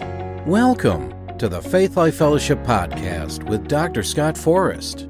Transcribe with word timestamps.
Welcome 0.00 1.36
to 1.38 1.48
the 1.48 1.60
Faith 1.60 1.96
Life 1.96 2.16
Fellowship 2.16 2.58
Podcast 2.64 3.42
with 3.48 3.68
Dr. 3.68 4.02
Scott 4.02 4.36
Forrest. 4.36 5.02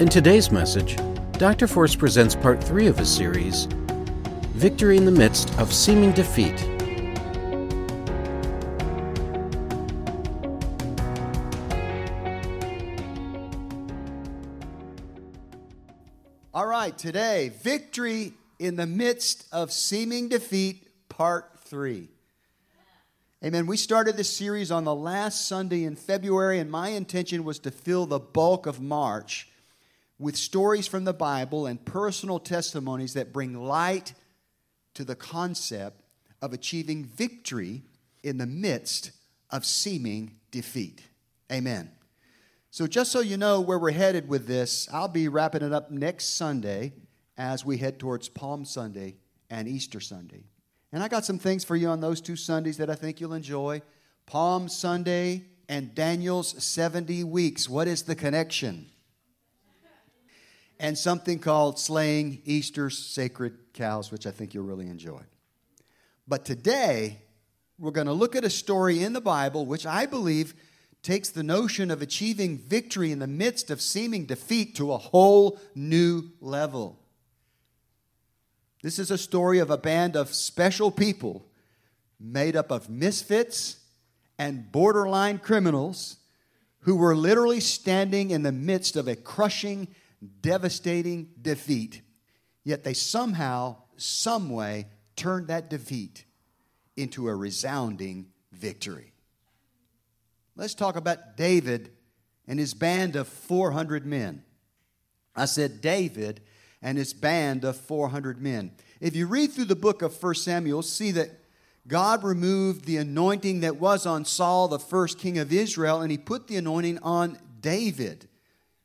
In 0.00 0.08
today's 0.08 0.50
message, 0.50 0.96
Dr. 1.32 1.66
Forrest 1.66 1.98
presents 1.98 2.34
part 2.34 2.62
three 2.62 2.86
of 2.86 2.98
his 2.98 3.14
series 3.14 3.66
Victory 4.54 4.96
in 4.96 5.04
the 5.04 5.10
Midst 5.10 5.56
of 5.58 5.72
Seeming 5.72 6.12
Defeat. 6.12 6.60
All 16.54 16.66
right, 16.66 16.96
today, 16.96 17.52
victory 17.62 18.34
in 18.58 18.76
the 18.76 18.86
midst 18.86 19.46
of 19.52 19.72
seeming 19.72 20.28
defeat, 20.28 20.86
part 21.08 21.58
three. 21.58 22.08
Amen. 23.44 23.66
We 23.66 23.76
started 23.76 24.16
this 24.16 24.30
series 24.30 24.70
on 24.70 24.84
the 24.84 24.94
last 24.94 25.48
Sunday 25.48 25.82
in 25.82 25.96
February, 25.96 26.60
and 26.60 26.70
my 26.70 26.90
intention 26.90 27.42
was 27.42 27.58
to 27.60 27.72
fill 27.72 28.06
the 28.06 28.20
bulk 28.20 28.66
of 28.66 28.80
March 28.80 29.48
with 30.16 30.36
stories 30.36 30.86
from 30.86 31.02
the 31.02 31.12
Bible 31.12 31.66
and 31.66 31.84
personal 31.84 32.38
testimonies 32.38 33.14
that 33.14 33.32
bring 33.32 33.60
light 33.60 34.14
to 34.94 35.04
the 35.04 35.16
concept 35.16 36.04
of 36.40 36.52
achieving 36.52 37.04
victory 37.04 37.82
in 38.22 38.38
the 38.38 38.46
midst 38.46 39.10
of 39.50 39.66
seeming 39.66 40.36
defeat. 40.52 41.02
Amen. 41.50 41.90
So, 42.70 42.86
just 42.86 43.10
so 43.10 43.18
you 43.18 43.36
know 43.36 43.60
where 43.60 43.78
we're 43.80 43.90
headed 43.90 44.28
with 44.28 44.46
this, 44.46 44.88
I'll 44.92 45.08
be 45.08 45.26
wrapping 45.26 45.62
it 45.62 45.72
up 45.72 45.90
next 45.90 46.36
Sunday 46.36 46.92
as 47.36 47.64
we 47.64 47.78
head 47.78 47.98
towards 47.98 48.28
Palm 48.28 48.64
Sunday 48.64 49.16
and 49.50 49.66
Easter 49.66 49.98
Sunday. 49.98 50.44
And 50.92 51.02
I 51.02 51.08
got 51.08 51.24
some 51.24 51.38
things 51.38 51.64
for 51.64 51.74
you 51.74 51.88
on 51.88 52.00
those 52.00 52.20
two 52.20 52.36
Sundays 52.36 52.76
that 52.76 52.90
I 52.90 52.94
think 52.94 53.20
you'll 53.20 53.32
enjoy 53.32 53.80
Palm 54.26 54.68
Sunday 54.68 55.44
and 55.68 55.94
Daniel's 55.94 56.62
70 56.62 57.24
weeks. 57.24 57.68
What 57.68 57.88
is 57.88 58.02
the 58.02 58.14
connection? 58.14 58.86
And 60.78 60.98
something 60.98 61.38
called 61.38 61.78
Slaying 61.78 62.42
Easter's 62.44 62.98
Sacred 62.98 63.72
Cows, 63.72 64.10
which 64.10 64.26
I 64.26 64.30
think 64.32 64.52
you'll 64.52 64.66
really 64.66 64.88
enjoy. 64.88 65.22
But 66.28 66.44
today, 66.44 67.22
we're 67.78 67.90
going 67.90 68.06
to 68.06 68.12
look 68.12 68.36
at 68.36 68.44
a 68.44 68.50
story 68.50 69.02
in 69.02 69.12
the 69.12 69.20
Bible 69.20 69.64
which 69.64 69.86
I 69.86 70.06
believe 70.06 70.54
takes 71.02 71.30
the 71.30 71.42
notion 71.42 71.90
of 71.90 72.02
achieving 72.02 72.58
victory 72.58 73.10
in 73.10 73.18
the 73.18 73.26
midst 73.26 73.70
of 73.70 73.80
seeming 73.80 74.26
defeat 74.26 74.76
to 74.76 74.92
a 74.92 74.98
whole 74.98 75.58
new 75.74 76.30
level. 76.40 77.01
This 78.82 78.98
is 78.98 79.12
a 79.12 79.18
story 79.18 79.60
of 79.60 79.70
a 79.70 79.78
band 79.78 80.16
of 80.16 80.34
special 80.34 80.90
people 80.90 81.46
made 82.18 82.56
up 82.56 82.70
of 82.70 82.90
misfits 82.90 83.76
and 84.38 84.70
borderline 84.72 85.38
criminals 85.38 86.16
who 86.80 86.96
were 86.96 87.14
literally 87.14 87.60
standing 87.60 88.30
in 88.30 88.42
the 88.42 88.50
midst 88.50 88.96
of 88.96 89.06
a 89.06 89.14
crushing, 89.14 89.86
devastating 90.40 91.30
defeat. 91.40 92.02
Yet 92.64 92.82
they 92.82 92.94
somehow, 92.94 93.76
someway, 93.96 94.86
turned 95.14 95.46
that 95.46 95.70
defeat 95.70 96.24
into 96.96 97.28
a 97.28 97.34
resounding 97.34 98.26
victory. 98.50 99.12
Let's 100.56 100.74
talk 100.74 100.96
about 100.96 101.36
David 101.36 101.92
and 102.48 102.58
his 102.58 102.74
band 102.74 103.14
of 103.14 103.28
400 103.28 104.04
men. 104.04 104.42
I 105.34 105.44
said 105.44 105.80
David 105.80 106.40
and 106.82 106.98
his 106.98 107.12
band 107.12 107.64
of 107.64 107.76
400 107.76 108.42
men. 108.42 108.72
If 109.00 109.14
you 109.16 109.26
read 109.26 109.52
through 109.52 109.66
the 109.66 109.76
book 109.76 110.02
of 110.02 110.20
1 110.20 110.34
Samuel, 110.34 110.82
see 110.82 111.12
that 111.12 111.30
God 111.86 112.22
removed 112.22 112.84
the 112.84 112.98
anointing 112.98 113.60
that 113.60 113.80
was 113.80 114.06
on 114.06 114.24
Saul, 114.24 114.68
the 114.68 114.78
first 114.78 115.18
king 115.18 115.38
of 115.38 115.52
Israel, 115.52 116.00
and 116.00 116.10
he 116.10 116.18
put 116.18 116.46
the 116.46 116.56
anointing 116.56 116.98
on 117.02 117.38
David. 117.60 118.28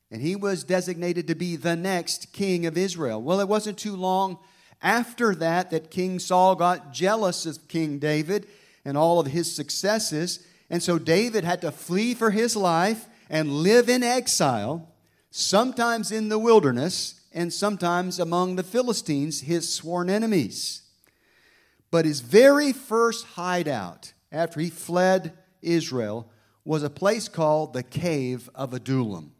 And 0.09 0.22
he 0.22 0.36
was 0.36 0.64
designated 0.64 1.28
to 1.28 1.36
be 1.36 1.56
the 1.56 1.76
next 1.76 2.32
king 2.33 2.66
of 2.66 2.77
Israel. 2.77 3.22
Well, 3.22 3.39
it 3.39 3.48
wasn't 3.48 3.77
too 3.77 3.95
long 3.95 4.39
after 4.82 5.36
that 5.36 5.72
that 5.72 5.92
King 5.92 6.20
Saul 6.20 6.55
got 6.55 6.93
jealous 6.93 7.45
of 7.45 7.67
King 7.67 7.99
David 7.99 8.48
and 8.86 8.98
all 8.98 9.20
of 9.20 9.27
his 9.27 9.54
successes. 9.54 10.45
And 10.70 10.82
so 10.82 10.98
David 10.98 11.43
had 11.43 11.61
to 11.61 11.72
flee 11.72 12.14
for 12.14 12.32
his 12.32 12.55
life 12.55 13.08
and 13.30 13.52
live 13.52 13.89
in 13.89 14.04
exile, 14.04 14.89
sometimes 15.30 16.11
in 16.11 16.30
the 16.30 16.39
wilderness 16.39 17.22
and 17.37 17.53
sometimes 17.53 18.20
among 18.20 18.55
the 18.55 18.64
Philistines, 18.64 19.42
his 19.42 19.71
sworn 19.71 20.09
enemies. 20.09 20.81
But 21.92 22.03
his 22.03 22.21
very 22.21 22.73
first 22.73 23.27
hideout 23.27 24.14
after 24.31 24.59
he 24.59 24.71
fled 24.71 25.37
Israel 25.61 26.31
was 26.65 26.81
a 26.81 26.89
place 26.89 27.30
called 27.30 27.73
the 27.73 27.83
Cave 27.83 28.49
of 28.55 28.73
Adullam. 28.73 29.33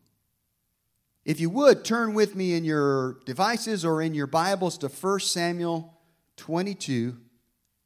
If 1.26 1.40
you 1.40 1.50
would, 1.50 1.84
turn 1.84 2.14
with 2.14 2.36
me 2.36 2.54
in 2.54 2.64
your 2.66 3.18
devices 3.26 3.84
or 3.84 4.04
in 4.04 4.14
your 4.14 4.28
Bibles 4.28 4.78
to 4.78 4.90
1 4.90 5.20
Samuel 5.22 5.98
22, 6.36 7.18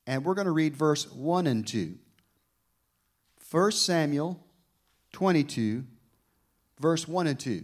and 0.06 0.26
we're 0.26 0.36
going 0.36 0.46
to 0.46 0.52
read 0.52 0.76
verse 0.76 1.10
1 1.10 1.48
and 1.48 1.66
2. 1.66 1.98
1 3.50 3.72
Samuel 3.72 4.46
22, 5.14 5.86
verse 6.82 7.08
1 7.08 7.28
and 7.28 7.40
2 7.40 7.64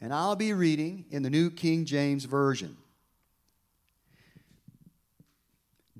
and 0.00 0.14
I'll 0.14 0.36
be 0.36 0.52
reading 0.52 1.04
in 1.10 1.22
the 1.22 1.30
New 1.30 1.50
King 1.50 1.84
James 1.84 2.24
Version. 2.24 2.76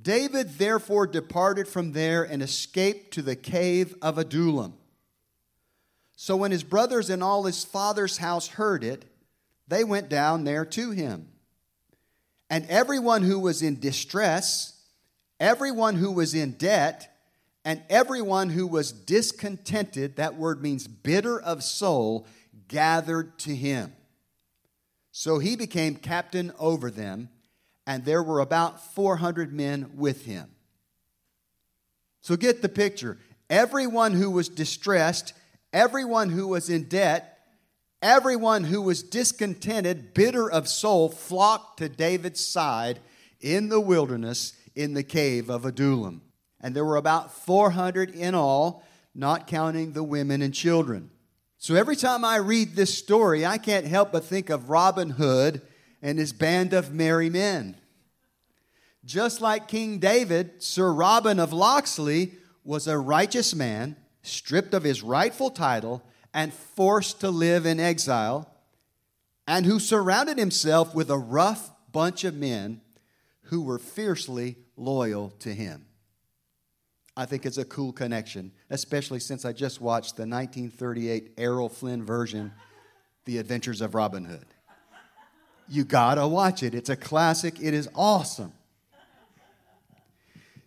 David 0.00 0.58
therefore 0.58 1.06
departed 1.06 1.68
from 1.68 1.92
there 1.92 2.22
and 2.22 2.42
escaped 2.42 3.12
to 3.14 3.22
the 3.22 3.36
cave 3.36 3.94
of 4.00 4.16
Adullam. 4.16 4.74
So 6.16 6.36
when 6.36 6.50
his 6.50 6.64
brothers 6.64 7.10
and 7.10 7.22
all 7.22 7.44
his 7.44 7.64
father's 7.64 8.18
house 8.18 8.48
heard 8.48 8.82
it, 8.82 9.04
they 9.68 9.84
went 9.84 10.08
down 10.08 10.44
there 10.44 10.64
to 10.64 10.90
him. 10.90 11.28
And 12.48 12.66
everyone 12.68 13.22
who 13.22 13.38
was 13.38 13.62
in 13.62 13.78
distress, 13.78 14.82
everyone 15.38 15.96
who 15.96 16.10
was 16.10 16.34
in 16.34 16.52
debt, 16.52 17.06
and 17.64 17.82
everyone 17.90 18.50
who 18.50 18.66
was 18.66 18.90
discontented, 18.90 20.16
that 20.16 20.34
word 20.36 20.62
means 20.62 20.88
bitter 20.88 21.40
of 21.40 21.62
soul, 21.62 22.26
gathered 22.70 23.36
to 23.40 23.54
him. 23.54 23.92
So 25.10 25.40
he 25.40 25.56
became 25.56 25.96
captain 25.96 26.52
over 26.58 26.90
them, 26.90 27.28
and 27.86 28.04
there 28.04 28.22
were 28.22 28.40
about 28.40 28.94
400 28.94 29.52
men 29.52 29.90
with 29.96 30.24
him. 30.24 30.48
So 32.20 32.36
get 32.36 32.62
the 32.62 32.68
picture. 32.68 33.18
Everyone 33.50 34.12
who 34.12 34.30
was 34.30 34.48
distressed, 34.48 35.34
everyone 35.72 36.30
who 36.30 36.46
was 36.46 36.70
in 36.70 36.84
debt, 36.84 37.38
everyone 38.00 38.64
who 38.64 38.80
was 38.80 39.02
discontented, 39.02 40.14
bitter 40.14 40.48
of 40.48 40.68
soul, 40.68 41.08
flocked 41.08 41.78
to 41.78 41.88
David's 41.88 42.46
side 42.46 43.00
in 43.40 43.68
the 43.68 43.80
wilderness 43.80 44.52
in 44.76 44.94
the 44.94 45.02
cave 45.02 45.50
of 45.50 45.64
Adullam. 45.64 46.22
And 46.60 46.76
there 46.76 46.84
were 46.84 46.96
about 46.96 47.32
400 47.32 48.10
in 48.10 48.36
all, 48.36 48.84
not 49.12 49.48
counting 49.48 49.92
the 49.92 50.04
women 50.04 50.40
and 50.40 50.54
children. 50.54 51.10
So 51.62 51.74
every 51.74 51.94
time 51.94 52.24
I 52.24 52.36
read 52.36 52.74
this 52.74 52.96
story, 52.96 53.44
I 53.44 53.58
can't 53.58 53.84
help 53.84 54.12
but 54.12 54.24
think 54.24 54.48
of 54.48 54.70
Robin 54.70 55.10
Hood 55.10 55.60
and 56.00 56.18
his 56.18 56.32
band 56.32 56.72
of 56.72 56.94
merry 56.94 57.28
men. 57.28 57.76
Just 59.04 59.42
like 59.42 59.68
King 59.68 59.98
David, 59.98 60.62
Sir 60.62 60.90
Robin 60.90 61.38
of 61.38 61.52
Locksley 61.52 62.32
was 62.64 62.86
a 62.86 62.96
righteous 62.96 63.54
man, 63.54 63.96
stripped 64.22 64.72
of 64.72 64.84
his 64.84 65.02
rightful 65.02 65.50
title 65.50 66.02
and 66.32 66.50
forced 66.50 67.20
to 67.20 67.28
live 67.28 67.66
in 67.66 67.78
exile, 67.78 68.50
and 69.46 69.66
who 69.66 69.78
surrounded 69.78 70.38
himself 70.38 70.94
with 70.94 71.10
a 71.10 71.18
rough 71.18 71.70
bunch 71.92 72.24
of 72.24 72.34
men 72.34 72.80
who 73.42 73.60
were 73.60 73.78
fiercely 73.78 74.56
loyal 74.78 75.28
to 75.40 75.52
him. 75.52 75.89
I 77.20 77.26
think 77.26 77.44
it's 77.44 77.58
a 77.58 77.66
cool 77.66 77.92
connection, 77.92 78.50
especially 78.70 79.20
since 79.20 79.44
I 79.44 79.52
just 79.52 79.78
watched 79.78 80.16
the 80.16 80.22
1938 80.22 81.34
Errol 81.36 81.68
Flynn 81.68 82.02
version, 82.02 82.50
The 83.26 83.36
Adventures 83.36 83.82
of 83.82 83.94
Robin 83.94 84.24
Hood. 84.24 84.46
You 85.68 85.84
gotta 85.84 86.26
watch 86.26 86.62
it. 86.62 86.74
It's 86.74 86.88
a 86.88 86.96
classic, 86.96 87.60
it 87.60 87.74
is 87.74 87.90
awesome. 87.94 88.54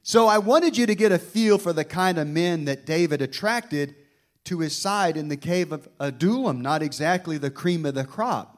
So 0.03 0.27
I 0.27 0.37
wanted 0.37 0.77
you 0.77 0.85
to 0.85 0.93
get 0.93 1.11
a 1.11 1.17
feel 1.17 1.57
for 1.57 1.73
the 1.73 1.83
kind 1.83 2.19
of 2.19 2.27
men 2.27 2.65
that 2.65 2.85
David 2.85 3.23
attracted 3.23 3.95
to 4.43 4.59
his 4.59 4.77
side 4.77 5.17
in 5.17 5.29
the 5.29 5.37
cave 5.37 5.71
of 5.71 5.89
Adullam, 5.99 6.61
not 6.61 6.83
exactly 6.83 7.39
the 7.39 7.49
cream 7.49 7.83
of 7.83 7.95
the 7.95 8.05
crop. 8.05 8.52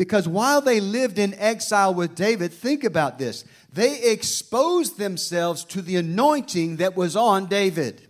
Because 0.00 0.26
while 0.26 0.62
they 0.62 0.80
lived 0.80 1.18
in 1.18 1.34
exile 1.34 1.92
with 1.92 2.14
David, 2.14 2.54
think 2.54 2.84
about 2.84 3.18
this. 3.18 3.44
They 3.70 4.00
exposed 4.10 4.96
themselves 4.96 5.62
to 5.64 5.82
the 5.82 5.96
anointing 5.96 6.76
that 6.76 6.96
was 6.96 7.16
on 7.16 7.48
David. 7.48 8.08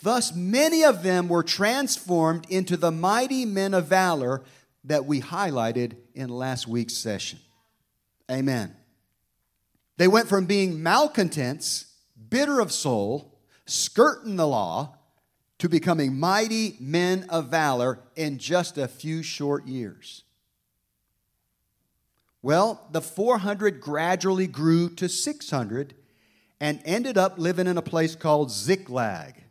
Thus, 0.00 0.32
many 0.32 0.84
of 0.84 1.02
them 1.02 1.28
were 1.28 1.42
transformed 1.42 2.46
into 2.48 2.76
the 2.76 2.92
mighty 2.92 3.44
men 3.44 3.74
of 3.74 3.86
valor 3.86 4.44
that 4.84 5.06
we 5.06 5.20
highlighted 5.20 5.96
in 6.14 6.28
last 6.28 6.68
week's 6.68 6.94
session. 6.94 7.40
Amen. 8.30 8.76
They 9.96 10.06
went 10.06 10.28
from 10.28 10.46
being 10.46 10.84
malcontents, 10.84 11.86
bitter 12.28 12.60
of 12.60 12.70
soul, 12.70 13.40
skirting 13.66 14.36
the 14.36 14.46
law, 14.46 14.98
to 15.64 15.68
becoming 15.70 16.14
mighty 16.14 16.76
men 16.78 17.24
of 17.30 17.46
valor 17.46 17.98
in 18.16 18.36
just 18.36 18.76
a 18.76 18.86
few 18.86 19.22
short 19.22 19.66
years. 19.66 20.22
Well, 22.42 22.86
the 22.92 23.00
400 23.00 23.80
gradually 23.80 24.46
grew 24.46 24.90
to 24.96 25.08
600 25.08 25.94
and 26.60 26.82
ended 26.84 27.16
up 27.16 27.38
living 27.38 27.66
in 27.66 27.78
a 27.78 27.82
place 27.82 28.14
called 28.14 28.50
Ziklag. 28.50 29.42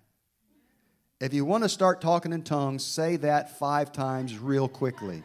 If 1.20 1.34
you 1.34 1.46
want 1.46 1.64
to 1.64 1.70
start 1.70 2.00
talking 2.00 2.32
in 2.32 2.44
tongues, 2.44 2.86
say 2.86 3.16
that 3.16 3.58
five 3.58 3.92
times 3.92 4.38
real 4.38 4.68
quickly. 4.68 5.24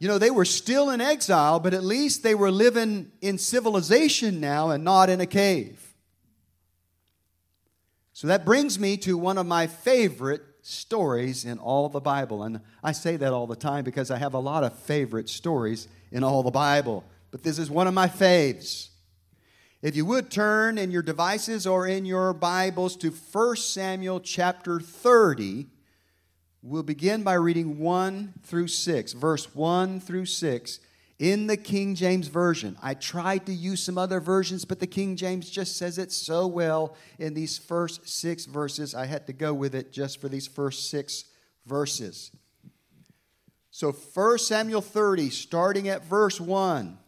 You 0.00 0.08
know, 0.08 0.18
they 0.18 0.32
were 0.32 0.44
still 0.44 0.90
in 0.90 1.00
exile, 1.00 1.60
but 1.60 1.72
at 1.72 1.84
least 1.84 2.24
they 2.24 2.34
were 2.34 2.50
living 2.50 3.12
in 3.20 3.38
civilization 3.38 4.40
now 4.40 4.70
and 4.70 4.82
not 4.82 5.08
in 5.08 5.20
a 5.20 5.26
cave. 5.26 5.81
So 8.12 8.26
that 8.26 8.44
brings 8.44 8.78
me 8.78 8.96
to 8.98 9.16
one 9.16 9.38
of 9.38 9.46
my 9.46 9.66
favorite 9.66 10.42
stories 10.60 11.44
in 11.44 11.58
all 11.58 11.88
the 11.88 12.00
Bible. 12.00 12.42
And 12.42 12.60
I 12.82 12.92
say 12.92 13.16
that 13.16 13.32
all 13.32 13.46
the 13.46 13.56
time 13.56 13.84
because 13.84 14.10
I 14.10 14.18
have 14.18 14.34
a 14.34 14.38
lot 14.38 14.64
of 14.64 14.78
favorite 14.78 15.28
stories 15.28 15.88
in 16.10 16.22
all 16.22 16.42
the 16.42 16.50
Bible. 16.50 17.04
But 17.30 17.42
this 17.42 17.58
is 17.58 17.70
one 17.70 17.86
of 17.86 17.94
my 17.94 18.08
faves. 18.08 18.90
If 19.80 19.96
you 19.96 20.04
would 20.06 20.30
turn 20.30 20.78
in 20.78 20.90
your 20.90 21.02
devices 21.02 21.66
or 21.66 21.88
in 21.88 22.04
your 22.04 22.32
Bibles 22.32 22.96
to 22.98 23.10
1 23.10 23.56
Samuel 23.56 24.20
chapter 24.20 24.78
30, 24.78 25.66
we'll 26.62 26.84
begin 26.84 27.22
by 27.22 27.34
reading 27.34 27.78
1 27.78 28.34
through 28.44 28.68
6, 28.68 29.12
verse 29.14 29.54
1 29.54 30.00
through 30.00 30.26
6 30.26 30.78
in 31.18 31.46
the 31.46 31.56
King 31.56 31.94
James 31.94 32.28
Version. 32.28 32.76
I 32.82 32.94
tried 32.94 33.46
to 33.46 33.52
use 33.52 33.82
some 33.82 33.98
other 33.98 34.20
versions, 34.20 34.64
but 34.64 34.80
the 34.80 34.86
King 34.86 35.16
James 35.16 35.48
just 35.48 35.76
says 35.76 35.98
it 35.98 36.12
so 36.12 36.46
well 36.46 36.96
in 37.18 37.34
these 37.34 37.58
first 37.58 38.08
six 38.08 38.44
verses. 38.44 38.94
I 38.94 39.06
had 39.06 39.26
to 39.26 39.32
go 39.32 39.54
with 39.54 39.74
it 39.74 39.92
just 39.92 40.20
for 40.20 40.28
these 40.28 40.46
first 40.46 40.90
six 40.90 41.24
verses. 41.66 42.32
So 43.70 43.92
1 43.92 44.38
Samuel 44.38 44.82
30, 44.82 45.30
starting 45.30 45.88
at 45.88 46.04
verse 46.04 46.40
1. 46.40 46.98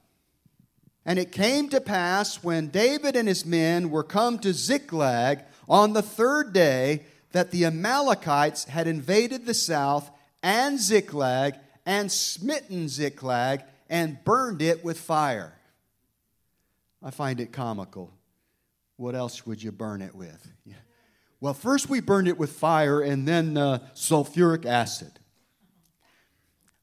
And 1.07 1.19
it 1.19 1.33
came 1.33 1.69
to 1.69 1.81
pass 1.81 2.43
when 2.43 2.69
David 2.69 3.17
and 3.17 3.29
his 3.29 3.45
men 3.45 3.91
were 3.91 4.03
come 4.03 4.39
to 4.39 4.55
Ziklag 4.55 5.41
on 5.69 5.93
the 5.93 6.03
third 6.03 6.53
day 6.53 7.05
that 7.33 7.51
the 7.51 7.67
Amalekites 7.67 8.65
had 8.65 8.87
invaded 8.87 9.45
the 9.45 9.55
south 9.55 10.11
and 10.43 10.79
Ziklag 10.79 11.57
and 11.85 12.11
smitten 12.11 12.89
Ziklag 12.89 13.63
and 13.89 14.23
burned 14.25 14.63
it 14.63 14.85
with 14.85 14.99
fire. 14.99 15.59
I 17.03 17.11
find 17.11 17.41
it 17.41 17.53
comical. 17.53 18.13
What 18.97 19.15
else 19.15 19.47
would 19.47 19.63
you 19.63 19.73
burn 19.73 20.01
it 20.01 20.15
with? 20.15 20.51
Yeah. 20.65 20.75
Well, 21.41 21.55
first 21.55 21.91
we 21.91 22.01
burned 22.01 22.29
it 22.29 22.39
with 22.39 22.53
fire 22.53 23.01
and 23.01 23.29
then 23.29 23.57
uh, 23.57 23.81
sulfuric 23.95 24.65
acid. 24.65 25.13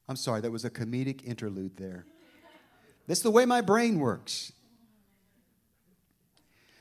I'm 0.08 0.16
sorry, 0.16 0.40
that 0.42 0.52
was 0.52 0.64
a 0.64 0.70
comedic 0.70 1.24
interlude 1.24 1.76
there. 1.76 2.06
That's 3.08 3.22
the 3.22 3.30
way 3.30 3.46
my 3.46 3.60
brain 3.60 3.98
works. 3.98 4.52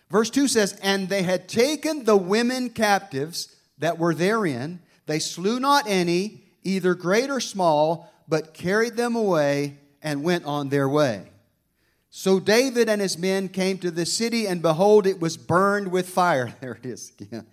Verse 0.10 0.30
2 0.30 0.48
says, 0.48 0.74
And 0.84 1.10
they 1.10 1.24
had 1.24 1.48
taken 1.48 2.04
the 2.04 2.18
women 2.18 2.70
captives 2.70 3.56
that 3.80 3.98
were 3.98 4.14
therein. 4.14 4.82
They 5.06 5.20
slew 5.20 5.60
not 5.60 5.86
any, 5.88 6.44
either 6.64 6.94
great 6.94 7.30
or 7.30 7.40
small, 7.40 8.14
but 8.28 8.54
carried 8.54 8.98
them 8.98 9.16
away 9.16 9.78
and 10.02 10.24
went 10.24 10.46
on 10.46 10.70
their 10.70 10.90
way. 10.90 11.24
So 12.10 12.40
David 12.40 12.90
and 12.90 13.02
his 13.02 13.18
men 13.18 13.48
came 13.48 13.78
to 13.80 13.90
the 13.90 14.06
city, 14.06 14.46
and 14.46 14.62
behold, 14.62 15.08
it 15.08 15.22
was 15.22 15.38
burned 15.38 15.92
with 15.92 16.10
fire. 16.10 16.54
There 16.62 16.74
it 16.74 16.86
is 16.86 17.14
again. 17.20 17.48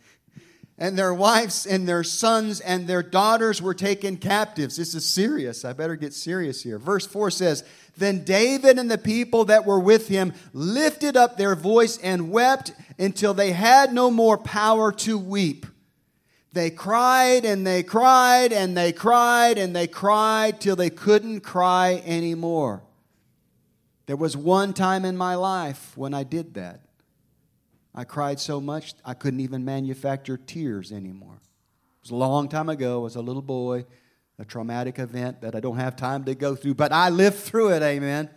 And 0.80 0.96
their 0.96 1.12
wives 1.12 1.66
and 1.66 1.88
their 1.88 2.04
sons 2.04 2.60
and 2.60 2.86
their 2.86 3.02
daughters 3.02 3.60
were 3.60 3.74
taken 3.74 4.16
captives. 4.16 4.76
This 4.76 4.94
is 4.94 5.04
serious. 5.04 5.64
I 5.64 5.72
better 5.72 5.96
get 5.96 6.12
serious 6.12 6.62
here. 6.62 6.78
Verse 6.78 7.04
4 7.04 7.32
says, 7.32 7.64
Then 7.96 8.24
David 8.24 8.78
and 8.78 8.88
the 8.88 8.98
people 8.98 9.44
that 9.46 9.66
were 9.66 9.80
with 9.80 10.06
him 10.06 10.32
lifted 10.52 11.16
up 11.16 11.36
their 11.36 11.56
voice 11.56 11.98
and 11.98 12.30
wept 12.30 12.72
until 12.96 13.34
they 13.34 13.50
had 13.50 13.92
no 13.92 14.08
more 14.08 14.38
power 14.38 14.92
to 14.92 15.18
weep. 15.18 15.66
They 16.58 16.70
cried 16.70 17.44
and 17.44 17.64
they 17.64 17.84
cried 17.84 18.52
and 18.52 18.76
they 18.76 18.92
cried 18.92 19.58
and 19.58 19.76
they 19.76 19.86
cried 19.86 20.60
till 20.60 20.74
they 20.74 20.90
couldn't 20.90 21.42
cry 21.42 22.02
anymore. 22.04 22.82
There 24.06 24.16
was 24.16 24.36
one 24.36 24.72
time 24.72 25.04
in 25.04 25.16
my 25.16 25.36
life 25.36 25.96
when 25.96 26.14
I 26.14 26.24
did 26.24 26.54
that. 26.54 26.80
I 27.94 28.02
cried 28.02 28.40
so 28.40 28.60
much 28.60 28.94
I 29.04 29.14
couldn't 29.14 29.38
even 29.38 29.64
manufacture 29.64 30.36
tears 30.36 30.90
anymore. 30.90 31.36
It 31.36 32.02
was 32.02 32.10
a 32.10 32.16
long 32.16 32.48
time 32.48 32.68
ago. 32.68 33.02
I 33.02 33.02
was 33.04 33.14
a 33.14 33.22
little 33.22 33.40
boy, 33.40 33.86
a 34.40 34.44
traumatic 34.44 34.98
event 34.98 35.42
that 35.42 35.54
I 35.54 35.60
don't 35.60 35.78
have 35.78 35.94
time 35.94 36.24
to 36.24 36.34
go 36.34 36.56
through, 36.56 36.74
but 36.74 36.90
I 36.90 37.10
lived 37.10 37.36
through 37.36 37.68
it, 37.74 37.84
amen. 37.84 38.30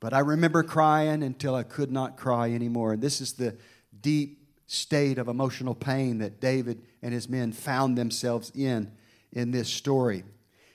But 0.00 0.12
I 0.12 0.18
remember 0.18 0.64
crying 0.64 1.22
until 1.22 1.54
I 1.54 1.62
could 1.62 1.92
not 1.92 2.16
cry 2.16 2.50
anymore. 2.50 2.94
And 2.94 3.00
this 3.00 3.20
is 3.20 3.34
the 3.34 3.56
deep 4.00 4.42
state 4.66 5.18
of 5.18 5.28
emotional 5.28 5.76
pain 5.76 6.18
that 6.18 6.40
David 6.40 6.82
and 7.06 7.14
his 7.14 7.28
men 7.28 7.52
found 7.52 7.96
themselves 7.96 8.50
in 8.52 8.90
in 9.30 9.52
this 9.52 9.68
story. 9.68 10.24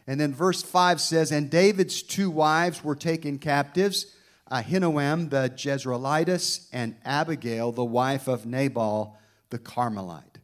And 0.07 0.17
then 0.17 0.33
verse 0.33 0.63
5 0.63 1.01
says, 1.01 1.29
And 1.29 1.49
David's 1.49 2.01
two 2.01 2.31
wives 2.31 2.85
were 2.85 2.95
taken 2.95 3.37
captives 3.37 4.15
Ahinoam 4.49 5.29
the 5.29 5.49
Jezreelitess 5.53 6.69
and 6.71 6.95
Abigail, 7.03 7.73
the 7.73 7.83
wife 7.83 8.29
of 8.29 8.45
Nabal 8.45 9.17
the 9.49 9.59
Carmelite. 9.59 10.39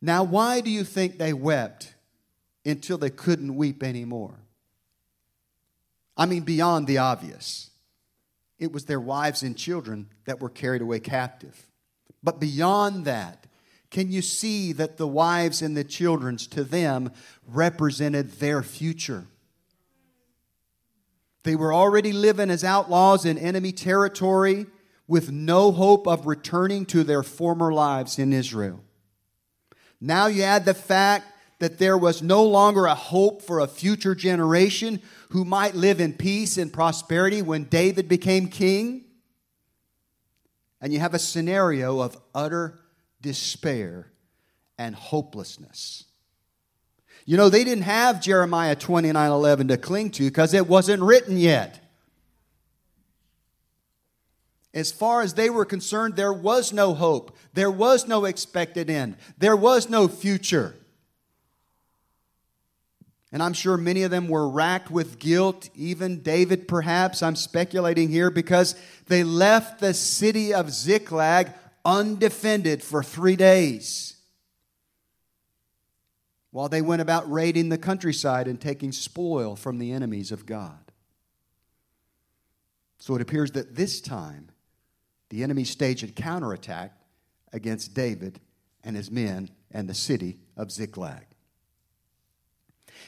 Now, 0.00 0.22
why 0.22 0.60
do 0.60 0.70
you 0.70 0.84
think 0.84 1.18
they 1.18 1.32
wept 1.32 1.96
until 2.64 2.96
they 2.96 3.10
couldn't 3.10 3.56
weep 3.56 3.82
anymore? 3.82 4.38
I 6.16 6.26
mean, 6.26 6.44
beyond 6.44 6.86
the 6.86 6.98
obvious 6.98 7.70
it 8.56 8.72
was 8.72 8.84
their 8.84 9.00
wives 9.00 9.42
and 9.42 9.56
children 9.56 10.10
that 10.26 10.40
were 10.40 10.48
carried 10.48 10.80
away 10.80 11.00
captive. 11.00 11.66
But 12.22 12.38
beyond 12.38 13.04
that, 13.06 13.48
can 13.94 14.10
you 14.10 14.22
see 14.22 14.72
that 14.72 14.96
the 14.96 15.06
wives 15.06 15.62
and 15.62 15.76
the 15.76 15.84
children 15.84 16.36
to 16.36 16.64
them 16.64 17.12
represented 17.46 18.28
their 18.40 18.60
future? 18.60 19.28
They 21.44 21.54
were 21.54 21.72
already 21.72 22.10
living 22.10 22.50
as 22.50 22.64
outlaws 22.64 23.24
in 23.24 23.38
enemy 23.38 23.70
territory 23.70 24.66
with 25.06 25.30
no 25.30 25.70
hope 25.70 26.08
of 26.08 26.26
returning 26.26 26.86
to 26.86 27.04
their 27.04 27.22
former 27.22 27.72
lives 27.72 28.18
in 28.18 28.32
Israel. 28.32 28.82
Now 30.00 30.26
you 30.26 30.42
add 30.42 30.64
the 30.64 30.74
fact 30.74 31.28
that 31.60 31.78
there 31.78 31.96
was 31.96 32.20
no 32.20 32.42
longer 32.42 32.86
a 32.86 32.96
hope 32.96 33.42
for 33.42 33.60
a 33.60 33.68
future 33.68 34.16
generation 34.16 35.00
who 35.28 35.44
might 35.44 35.76
live 35.76 36.00
in 36.00 36.14
peace 36.14 36.58
and 36.58 36.72
prosperity 36.72 37.42
when 37.42 37.62
David 37.62 38.08
became 38.08 38.48
king. 38.48 39.04
And 40.80 40.92
you 40.92 40.98
have 40.98 41.14
a 41.14 41.20
scenario 41.20 42.00
of 42.00 42.20
utter 42.34 42.80
despair 43.24 44.12
and 44.78 44.94
hopelessness. 44.94 46.04
You 47.24 47.38
know, 47.38 47.48
they 47.48 47.64
didn't 47.64 47.84
have 47.84 48.20
Jeremiah 48.20 48.76
29 48.76 49.30
11 49.30 49.68
to 49.68 49.76
cling 49.78 50.10
to 50.10 50.24
because 50.24 50.52
it 50.52 50.68
wasn't 50.68 51.02
written 51.02 51.38
yet. 51.38 51.80
As 54.74 54.92
far 54.92 55.22
as 55.22 55.34
they 55.34 55.48
were 55.48 55.64
concerned, 55.64 56.16
there 56.16 56.32
was 56.32 56.72
no 56.72 56.94
hope. 56.94 57.34
There 57.54 57.70
was 57.70 58.06
no 58.06 58.26
expected 58.26 58.90
end. 58.90 59.16
There 59.38 59.56
was 59.56 59.88
no 59.88 60.06
future. 60.06 60.74
And 63.32 63.42
I'm 63.42 63.52
sure 63.52 63.76
many 63.76 64.02
of 64.02 64.10
them 64.10 64.28
were 64.28 64.48
racked 64.48 64.90
with 64.90 65.18
guilt, 65.18 65.70
even 65.74 66.20
David, 66.20 66.68
perhaps. 66.68 67.22
I'm 67.22 67.36
speculating 67.36 68.08
here 68.08 68.30
because 68.30 68.76
they 69.06 69.24
left 69.24 69.80
the 69.80 69.94
city 69.94 70.52
of 70.52 70.70
Ziklag 70.70 71.52
undefended 71.84 72.82
for 72.82 73.02
three 73.02 73.36
days 73.36 74.16
while 76.50 76.68
they 76.68 76.82
went 76.82 77.02
about 77.02 77.30
raiding 77.30 77.68
the 77.68 77.78
countryside 77.78 78.46
and 78.46 78.60
taking 78.60 78.92
spoil 78.92 79.56
from 79.56 79.78
the 79.78 79.92
enemies 79.92 80.30
of 80.30 80.46
God. 80.46 80.92
So 82.98 83.14
it 83.16 83.22
appears 83.22 83.52
that 83.52 83.76
this 83.76 84.00
time 84.00 84.50
the 85.30 85.42
enemy 85.42 85.64
staged 85.64 86.04
a 86.04 86.08
counterattack 86.08 86.96
against 87.52 87.94
David 87.94 88.40
and 88.82 88.96
his 88.96 89.10
men 89.10 89.50
and 89.70 89.88
the 89.88 89.94
city 89.94 90.38
of 90.56 90.70
Ziklag 90.70 91.26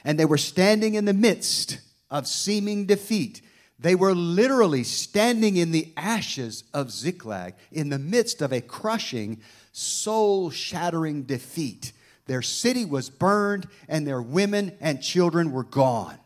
and 0.04 0.18
they 0.18 0.24
were 0.24 0.38
standing 0.38 0.94
in 0.94 1.04
the 1.04 1.12
midst 1.12 1.80
of 2.10 2.26
seeming 2.26 2.86
defeat. 2.86 3.42
They 3.78 3.94
were 3.94 4.14
literally 4.14 4.84
standing 4.84 5.56
in 5.56 5.70
the 5.70 5.92
ashes 5.96 6.64
of 6.72 6.90
Ziklag 6.90 7.54
in 7.70 7.90
the 7.90 7.98
midst 7.98 8.40
of 8.40 8.52
a 8.52 8.62
crushing, 8.62 9.40
soul 9.72 10.50
shattering 10.50 11.24
defeat. 11.24 11.92
Their 12.26 12.42
city 12.42 12.84
was 12.84 13.10
burned, 13.10 13.68
and 13.88 14.06
their 14.06 14.22
women 14.22 14.76
and 14.80 15.02
children 15.02 15.52
were 15.52 15.62
gone. 15.64 16.18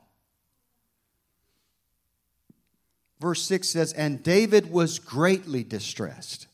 Verse 3.19 3.43
6 3.43 3.69
says, 3.69 3.93
And 3.93 4.23
David 4.23 4.71
was 4.71 4.99
greatly 4.99 5.65
distressed, 5.65 6.47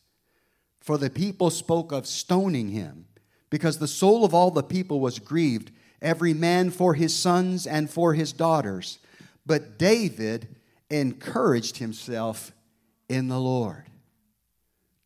for 0.80 0.98
the 0.98 1.10
people 1.10 1.50
spoke 1.50 1.92
of 1.92 2.06
stoning 2.06 2.70
him, 2.70 3.06
because 3.50 3.78
the 3.78 3.86
soul 3.86 4.24
of 4.24 4.34
all 4.34 4.50
the 4.50 4.62
people 4.62 4.98
was 4.98 5.18
grieved, 5.18 5.70
every 6.02 6.34
man 6.34 6.70
for 6.70 6.94
his 6.94 7.14
sons 7.14 7.66
and 7.66 7.88
for 7.88 8.14
his 8.14 8.32
daughters. 8.32 8.98
But 9.44 9.78
David 9.78 10.55
encouraged 10.90 11.78
himself 11.78 12.52
in 13.08 13.28
the 13.28 13.40
Lord. 13.40 13.84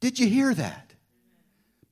Did 0.00 0.18
you 0.18 0.26
hear 0.26 0.54
that? 0.54 0.94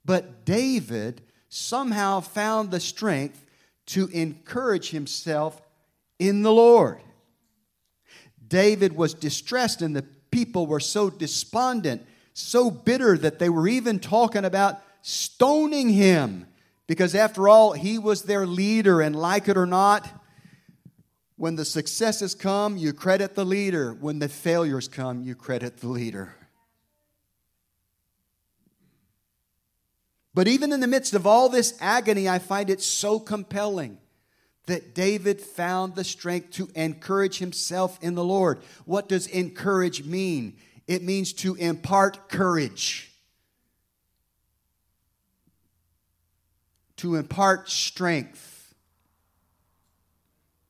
But 0.04 0.44
David 0.44 1.22
somehow 1.48 2.20
found 2.20 2.70
the 2.70 2.80
strength 2.80 3.44
to 3.86 4.08
encourage 4.08 4.90
himself 4.90 5.60
in 6.18 6.42
the 6.42 6.52
Lord. 6.52 7.00
David 8.46 8.96
was 8.96 9.14
distressed, 9.14 9.82
and 9.82 9.94
the 9.94 10.04
people 10.30 10.66
were 10.66 10.80
so 10.80 11.10
despondent, 11.10 12.06
so 12.32 12.70
bitter 12.70 13.18
that 13.18 13.38
they 13.38 13.48
were 13.48 13.68
even 13.68 13.98
talking 13.98 14.44
about 14.44 14.82
stoning 15.02 15.90
him. 15.90 16.46
Because 16.86 17.14
after 17.14 17.48
all, 17.48 17.72
he 17.72 17.98
was 17.98 18.22
their 18.22 18.46
leader, 18.46 19.02
and 19.02 19.14
like 19.14 19.48
it 19.48 19.58
or 19.58 19.66
not, 19.66 20.08
when 21.38 21.54
the 21.54 21.64
successes 21.64 22.34
come, 22.34 22.76
you 22.76 22.92
credit 22.92 23.36
the 23.36 23.44
leader. 23.44 23.94
When 23.94 24.18
the 24.18 24.28
failures 24.28 24.88
come, 24.88 25.22
you 25.22 25.36
credit 25.36 25.78
the 25.78 25.86
leader. 25.86 26.34
But 30.34 30.48
even 30.48 30.72
in 30.72 30.80
the 30.80 30.88
midst 30.88 31.14
of 31.14 31.28
all 31.28 31.48
this 31.48 31.78
agony, 31.80 32.28
I 32.28 32.40
find 32.40 32.68
it 32.68 32.82
so 32.82 33.20
compelling 33.20 33.98
that 34.66 34.96
David 34.96 35.40
found 35.40 35.94
the 35.94 36.04
strength 36.04 36.50
to 36.54 36.68
encourage 36.74 37.38
himself 37.38 37.98
in 38.02 38.16
the 38.16 38.24
Lord. 38.24 38.58
What 38.84 39.08
does 39.08 39.28
encourage 39.28 40.04
mean? 40.04 40.56
It 40.88 41.04
means 41.04 41.32
to 41.34 41.54
impart 41.54 42.28
courage, 42.28 43.12
to 46.96 47.14
impart 47.14 47.70
strength. 47.70 48.57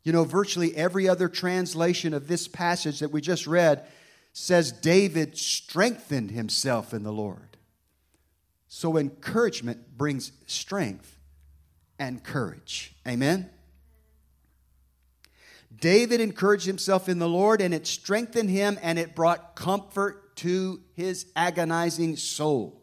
You 0.08 0.12
know, 0.12 0.24
virtually 0.24 0.74
every 0.74 1.06
other 1.06 1.28
translation 1.28 2.14
of 2.14 2.28
this 2.28 2.48
passage 2.48 3.00
that 3.00 3.10
we 3.10 3.20
just 3.20 3.46
read 3.46 3.86
says 4.32 4.72
David 4.72 5.36
strengthened 5.36 6.30
himself 6.30 6.94
in 6.94 7.02
the 7.02 7.12
Lord. 7.12 7.58
So 8.68 8.96
encouragement 8.96 9.98
brings 9.98 10.32
strength 10.46 11.18
and 11.98 12.24
courage. 12.24 12.96
Amen? 13.06 13.50
David 15.78 16.22
encouraged 16.22 16.64
himself 16.64 17.10
in 17.10 17.18
the 17.18 17.28
Lord, 17.28 17.60
and 17.60 17.74
it 17.74 17.86
strengthened 17.86 18.48
him 18.48 18.78
and 18.80 18.98
it 18.98 19.14
brought 19.14 19.56
comfort 19.56 20.36
to 20.36 20.80
his 20.94 21.26
agonizing 21.36 22.16
soul. 22.16 22.77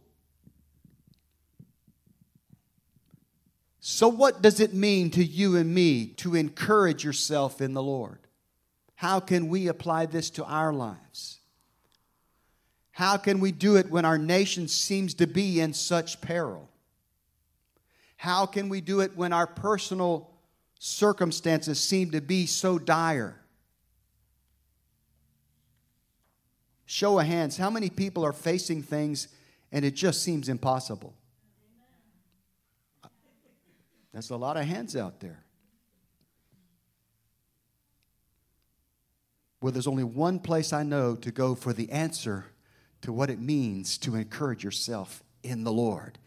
So, 3.87 4.07
what 4.07 4.41
does 4.41 4.59
it 4.59 4.73
mean 4.73 5.11
to 5.11 5.23
you 5.23 5.57
and 5.57 5.71
me 5.71 6.07
to 6.17 6.33
encourage 6.33 7.03
yourself 7.03 7.61
in 7.61 7.73
the 7.73 7.83
Lord? 7.83 8.17
How 8.95 9.19
can 9.19 9.47
we 9.47 9.67
apply 9.67 10.07
this 10.07 10.31
to 10.31 10.45
our 10.45 10.73
lives? 10.73 11.39
How 12.91 13.17
can 13.17 13.39
we 13.39 13.51
do 13.51 13.75
it 13.75 13.91
when 13.91 14.03
our 14.05 14.17
nation 14.17 14.67
seems 14.67 15.13
to 15.15 15.27
be 15.27 15.59
in 15.59 15.73
such 15.73 16.19
peril? 16.19 16.69
How 18.17 18.47
can 18.47 18.69
we 18.69 18.81
do 18.81 19.01
it 19.01 19.15
when 19.15 19.33
our 19.33 19.45
personal 19.45 20.31
circumstances 20.79 21.79
seem 21.79 22.11
to 22.11 22.21
be 22.21 22.45
so 22.45 22.77
dire. 22.77 23.35
Show 26.85 27.19
of 27.19 27.25
hands, 27.25 27.57
how 27.57 27.69
many 27.69 27.89
people 27.89 28.23
are 28.23 28.33
facing 28.33 28.83
things 28.83 29.27
and 29.71 29.83
it 29.83 29.95
just 29.95 30.21
seems 30.21 30.47
impossible? 30.47 31.13
That's 34.15 34.29
a 34.29 34.37
lot 34.37 34.55
of 34.55 34.63
hands 34.63 34.95
out 34.95 35.19
there. 35.19 35.43
Well, 39.59 39.73
there's 39.73 39.87
only 39.87 40.05
one 40.05 40.39
place 40.39 40.71
I 40.71 40.83
know 40.83 41.15
to 41.17 41.31
go 41.33 41.53
for 41.53 41.73
the 41.73 41.91
answer 41.91 42.45
to 43.01 43.11
what 43.11 43.29
it 43.29 43.41
means 43.41 43.97
to 43.99 44.15
encourage 44.15 44.63
yourself 44.63 45.21
in 45.43 45.65
the 45.65 45.71
Lord, 45.71 46.17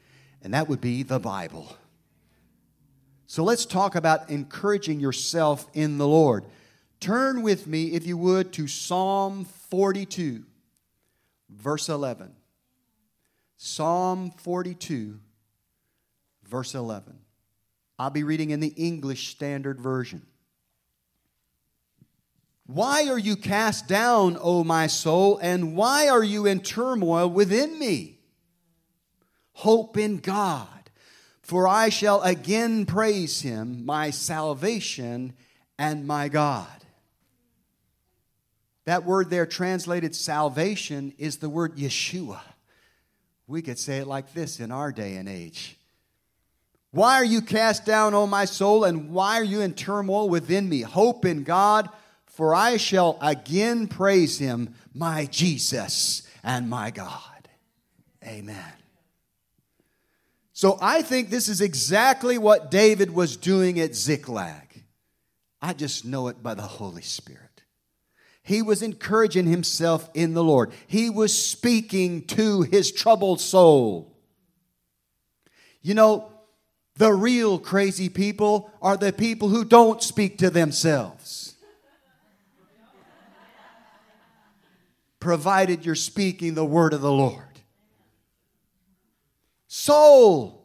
and 0.42 0.52
that 0.52 0.68
would 0.68 0.83
be 0.83 1.02
the 1.02 1.18
Bible. 1.18 1.78
So 3.26 3.42
let's 3.42 3.64
talk 3.64 3.95
about 3.95 4.28
encouraging 4.28 5.00
yourself 5.00 5.66
in 5.73 5.97
the 5.97 6.07
Lord. 6.07 6.45
Turn 7.00 7.40
with 7.40 7.66
me, 7.66 7.95
if 7.95 8.07
you 8.07 8.18
would, 8.18 8.52
to 8.52 8.66
Psalm 8.66 9.47
42, 9.47 10.45
verse 11.49 11.88
11. 11.88 12.35
Psalm 13.57 14.30
42, 14.37 15.18
verse 16.45 16.75
11. 16.75 17.17
I'll 17.99 18.11
be 18.11 18.25
reading 18.25 18.50
in 18.50 18.61
the 18.61 18.69
English 18.69 19.28
Standard 19.28 19.81
Version. 19.81 20.23
Why 22.67 23.09
are 23.09 23.19
you 23.19 23.37
cast 23.37 23.88
down, 23.88 24.37
O 24.40 24.62
my 24.62 24.87
soul, 24.87 25.38
and 25.38 25.75
why 25.76 26.09
are 26.09 26.23
you 26.23 26.47
in 26.47 26.61
turmoil 26.61 27.28
within 27.28 27.78
me? 27.78 28.19
Hope 29.52 29.97
in 29.97 30.19
God 30.19 30.69
for 31.49 31.67
I 31.67 31.88
shall 31.88 32.21
again 32.21 32.85
praise 32.85 33.40
him, 33.40 33.87
my 33.87 34.11
salvation 34.11 35.33
and 35.78 36.07
my 36.07 36.28
God. 36.28 36.69
That 38.85 39.07
word 39.07 39.31
there, 39.31 39.47
translated 39.47 40.14
salvation, 40.14 41.14
is 41.17 41.38
the 41.38 41.49
word 41.49 41.78
Yeshua. 41.78 42.43
We 43.47 43.62
could 43.62 43.78
say 43.78 43.97
it 43.97 44.07
like 44.07 44.35
this 44.35 44.61
in 44.61 44.71
our 44.71 44.93
day 44.93 45.17
and 45.17 45.26
age 45.26 45.77
Why 46.90 47.16
are 47.16 47.25
you 47.25 47.42
cast 47.42 47.85
down, 47.85 48.14
O 48.14 48.26
my 48.26 48.45
soul, 48.45 48.85
and 48.85 49.11
why 49.11 49.38
are 49.38 49.45
you 49.45 49.61
in 49.61 49.75
turmoil 49.75 50.28
within 50.28 50.68
me? 50.68 50.80
Hope 50.80 51.25
in 51.25 51.45
God, 51.45 51.88
for 52.26 52.54
I 52.54 52.78
shall 52.78 53.18
again 53.21 53.88
praise 53.88 54.38
him, 54.38 54.75
my 54.95 55.26
Jesus 55.26 56.23
and 56.42 56.71
my 56.71 56.90
God. 56.90 57.49
Amen. 58.25 58.73
So 60.52 60.78
I 60.80 61.02
think 61.02 61.30
this 61.30 61.49
is 61.49 61.61
exactly 61.61 62.37
what 62.38 62.71
David 62.71 63.14
was 63.14 63.37
doing 63.37 63.78
at 63.78 63.95
Ziklag. 63.95 64.83
I 65.61 65.73
just 65.73 66.04
know 66.04 66.28
it 66.28 66.42
by 66.42 66.54
the 66.54 66.62
Holy 66.62 67.02
Spirit. 67.02 67.62
He 68.42 68.62
was 68.62 68.83
encouraging 68.83 69.47
himself 69.47 70.09
in 70.14 70.33
the 70.33 70.42
Lord, 70.42 70.73
he 70.87 71.11
was 71.11 71.35
speaking 71.35 72.26
to 72.28 72.62
his 72.62 72.90
troubled 72.90 73.40
soul. 73.40 74.16
You 75.83 75.95
know, 75.95 76.33
the 76.99 77.12
real 77.12 77.61
crazy 77.61 78.09
people 78.09 78.73
are 78.83 78.97
the 78.97 79.12
people 79.12 79.49
who 79.49 79.64
don't 79.64 80.02
speak 80.02 80.37
to 80.38 80.50
themselves. 80.50 81.55
Provided 85.21 85.87
you're 85.87 85.95
speaking 85.95 86.55
the 86.55 86.64
word 86.64 86.93
of 86.93 87.00
the 87.00 87.12
Lord. 87.12 87.45
Soul, 89.69 90.64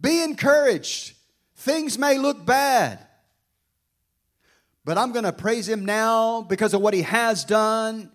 be 0.00 0.22
encouraged. 0.22 1.14
Things 1.54 1.98
may 1.98 2.18
look 2.18 2.44
bad, 2.44 3.06
but 4.84 4.98
I'm 4.98 5.12
going 5.12 5.24
to 5.24 5.32
praise 5.32 5.68
Him 5.68 5.84
now 5.84 6.42
because 6.42 6.74
of 6.74 6.80
what 6.80 6.94
He 6.94 7.02
has 7.02 7.44
done 7.44 8.10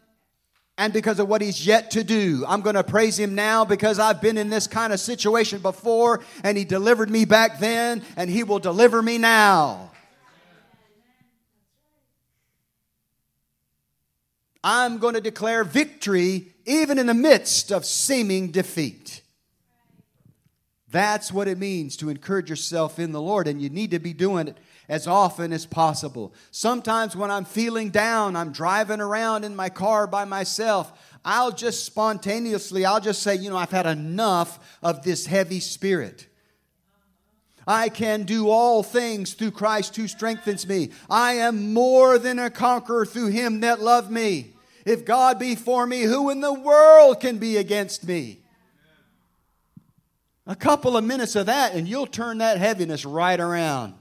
and 0.78 0.92
because 0.92 1.20
of 1.20 1.28
what 1.28 1.42
He's 1.42 1.66
yet 1.66 1.92
to 1.92 2.04
do. 2.04 2.44
I'm 2.48 2.62
going 2.62 2.76
to 2.76 2.84
praise 2.84 3.18
Him 3.18 3.36
now 3.36 3.66
because 3.66 4.00
I've 4.00 4.22
been 4.22 4.38
in 4.38 4.50
this 4.50 4.68
kind 4.68 4.92
of 4.92 5.00
situation 5.00 5.60
before 5.60 6.22
and 6.44 6.58
He 6.58 6.66
delivered 6.66 7.10
me 7.10 7.26
back 7.26 7.60
then 7.60 8.04
and 8.18 8.30
He 8.30 8.44
will 8.44 8.60
deliver 8.60 9.02
me 9.02 9.18
now. 9.18 9.92
I'm 14.64 14.98
going 14.98 15.14
to 15.14 15.22
declare 15.22 15.64
victory 15.64 16.54
even 16.66 16.98
in 16.98 17.06
the 17.06 17.14
midst 17.14 17.72
of 17.72 17.86
seeming 17.86 18.50
defeat. 18.50 19.22
That's 20.96 21.30
what 21.30 21.50
it 21.50 21.58
means 21.58 21.98
to 21.98 22.08
encourage 22.08 22.50
yourself 22.50 23.00
in 23.00 23.12
the 23.12 23.22
Lord, 23.22 23.50
and 23.50 23.62
you 23.62 23.70
need 23.70 23.92
to 23.92 24.00
be 24.00 24.14
doing 24.14 24.48
it 24.48 24.58
as 24.88 25.08
often 25.08 25.52
as 25.52 25.66
possible. 25.66 26.34
Sometimes 26.52 27.18
when 27.18 27.30
I'm 27.30 27.44
feeling 27.44 27.90
down, 27.90 28.38
I'm 28.38 28.54
driving 28.54 29.02
around 29.02 29.44
in 29.44 29.58
my 29.58 29.68
car 29.68 30.08
by 30.08 30.24
myself. 30.24 30.94
I'll 31.26 31.52
just 31.52 31.84
spontaneously, 31.84 32.86
I'll 32.86 33.02
just 33.02 33.22
say, 33.22 33.36
you 33.36 33.50
know, 33.50 33.58
I've 33.58 33.72
had 33.72 33.86
enough 33.86 34.78
of 34.82 35.04
this 35.04 35.26
heavy 35.26 35.60
spirit. 35.60 36.28
I 37.68 37.90
can 37.90 38.24
do 38.24 38.50
all 38.50 38.82
things 38.82 39.34
through 39.34 39.52
Christ 39.52 39.98
who 39.98 40.08
strengthens 40.08 40.66
me. 40.66 40.92
I 41.10 41.34
am 41.34 41.74
more 41.74 42.18
than 42.18 42.40
a 42.40 42.50
conqueror 42.50 43.06
through 43.06 43.32
him 43.32 43.60
that 43.60 43.82
loved 43.82 44.12
me. 44.12 44.54
If 44.86 45.04
God 45.04 45.40
be 45.40 45.56
for 45.56 45.86
me, 45.86 46.04
who 46.04 46.30
in 46.30 46.40
the 46.40 46.54
world 46.54 47.20
can 47.20 47.38
be 47.38 47.58
against 47.58 48.08
me? 48.08 48.45
A 50.48 50.56
couple 50.56 50.96
of 50.96 51.04
minutes 51.04 51.36
of 51.36 51.48
that, 51.48 51.74
and 51.74 51.88
you'll 51.88 52.06
turn 52.06 52.38
that 52.38 52.58
heaviness 52.58 53.04
right 53.04 53.40
around. 53.40 53.96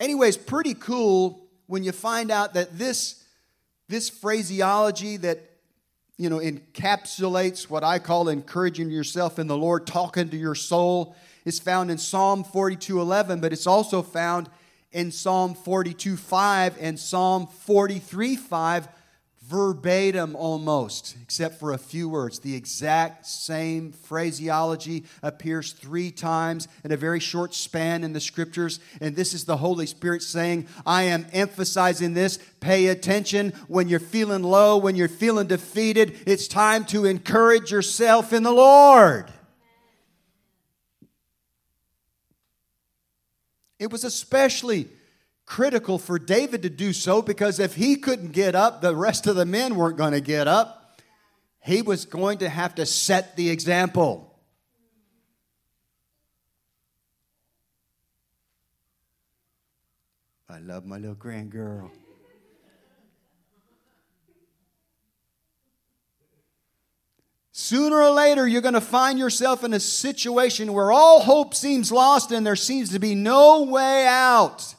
Anyways, 0.00 0.36
pretty 0.36 0.74
cool 0.74 1.46
when 1.66 1.84
you 1.84 1.92
find 1.92 2.30
out 2.30 2.54
that 2.54 2.78
this, 2.78 3.22
this 3.88 4.08
phraseology 4.08 5.18
that 5.18 5.50
you 6.16 6.30
know 6.30 6.38
encapsulates 6.38 7.68
what 7.68 7.82
I 7.82 7.98
call 7.98 8.28
encouraging 8.28 8.90
yourself 8.90 9.38
in 9.38 9.46
the 9.46 9.56
Lord, 9.56 9.86
talking 9.86 10.30
to 10.30 10.36
your 10.36 10.54
soul, 10.54 11.14
is 11.44 11.58
found 11.58 11.90
in 11.90 11.98
Psalm 11.98 12.44
42:11, 12.44 13.40
but 13.40 13.52
it's 13.52 13.66
also 13.66 14.02
found 14.02 14.48
in 14.90 15.10
Psalm 15.10 15.54
42:5 15.54 16.74
and 16.80 16.98
Psalm 16.98 17.46
43:5 17.66 18.88
verbatim 19.46 20.34
almost, 20.34 21.16
except 21.22 21.60
for 21.60 21.72
a 21.72 21.78
few 21.78 22.08
words. 22.08 22.38
The 22.38 22.54
exact 22.54 23.26
same 23.26 23.92
phraseology 23.92 25.04
appears 25.22 25.72
three 25.72 26.10
times 26.10 26.66
in 26.82 26.92
a 26.92 26.96
very 26.96 27.20
short 27.20 27.52
span 27.52 28.04
in 28.04 28.14
the 28.14 28.20
scriptures. 28.20 28.80
And 29.00 29.14
this 29.14 29.34
is 29.34 29.44
the 29.44 29.58
Holy 29.58 29.86
Spirit 29.86 30.22
saying, 30.22 30.66
I 30.86 31.02
am 31.04 31.26
emphasizing 31.32 32.14
this. 32.14 32.38
Pay 32.60 32.86
attention 32.86 33.52
when 33.68 33.88
you're 33.88 34.00
feeling 34.00 34.42
low, 34.42 34.78
when 34.78 34.96
you're 34.96 35.08
feeling 35.08 35.46
defeated. 35.46 36.18
It's 36.26 36.48
time 36.48 36.86
to 36.86 37.04
encourage 37.04 37.70
yourself 37.70 38.32
in 38.32 38.44
the 38.44 38.52
Lord. 38.52 39.30
It 43.78 43.92
was 43.92 44.04
especially 44.04 44.88
critical 45.46 45.98
for 45.98 46.18
David 46.18 46.62
to 46.62 46.70
do 46.70 46.92
so 46.92 47.22
because 47.22 47.58
if 47.58 47.74
he 47.74 47.96
couldn't 47.96 48.32
get 48.32 48.54
up, 48.54 48.80
the 48.80 48.96
rest 48.96 49.26
of 49.26 49.36
the 49.36 49.46
men 49.46 49.76
weren't 49.76 49.96
going 49.96 50.12
to 50.12 50.20
get 50.20 50.48
up. 50.48 51.00
He 51.60 51.82
was 51.82 52.04
going 52.04 52.38
to 52.38 52.48
have 52.48 52.74
to 52.76 52.86
set 52.86 53.36
the 53.36 53.50
example. 53.50 54.30
I 60.48 60.58
love 60.58 60.84
my 60.84 60.98
little 60.98 61.14
grand 61.16 61.50
girl. 61.50 61.90
Sooner 67.50 67.96
or 67.96 68.10
later, 68.10 68.46
you're 68.46 68.60
going 68.60 68.74
to 68.74 68.80
find 68.80 69.18
yourself 69.18 69.64
in 69.64 69.72
a 69.72 69.80
situation 69.80 70.72
where 70.72 70.92
all 70.92 71.20
hope 71.20 71.54
seems 71.54 71.90
lost 71.90 72.30
and 72.30 72.46
there 72.46 72.56
seems 72.56 72.90
to 72.90 72.98
be 72.98 73.14
no 73.14 73.62
way 73.62 74.06
out. 74.06 74.74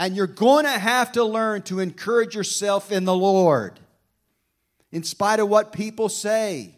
And 0.00 0.16
you're 0.16 0.26
going 0.26 0.64
to 0.64 0.70
have 0.70 1.12
to 1.12 1.22
learn 1.22 1.60
to 1.64 1.78
encourage 1.78 2.34
yourself 2.34 2.90
in 2.90 3.04
the 3.04 3.14
Lord, 3.14 3.78
in 4.90 5.02
spite 5.04 5.40
of 5.40 5.50
what 5.50 5.74
people 5.74 6.08
say, 6.08 6.74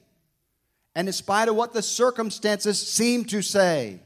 and 0.96 1.06
in 1.06 1.12
spite 1.12 1.46
of 1.48 1.54
what 1.54 1.72
the 1.72 1.82
circumstances 1.82 2.84
seem 2.84 3.24
to 3.26 3.40
say. 3.40 4.00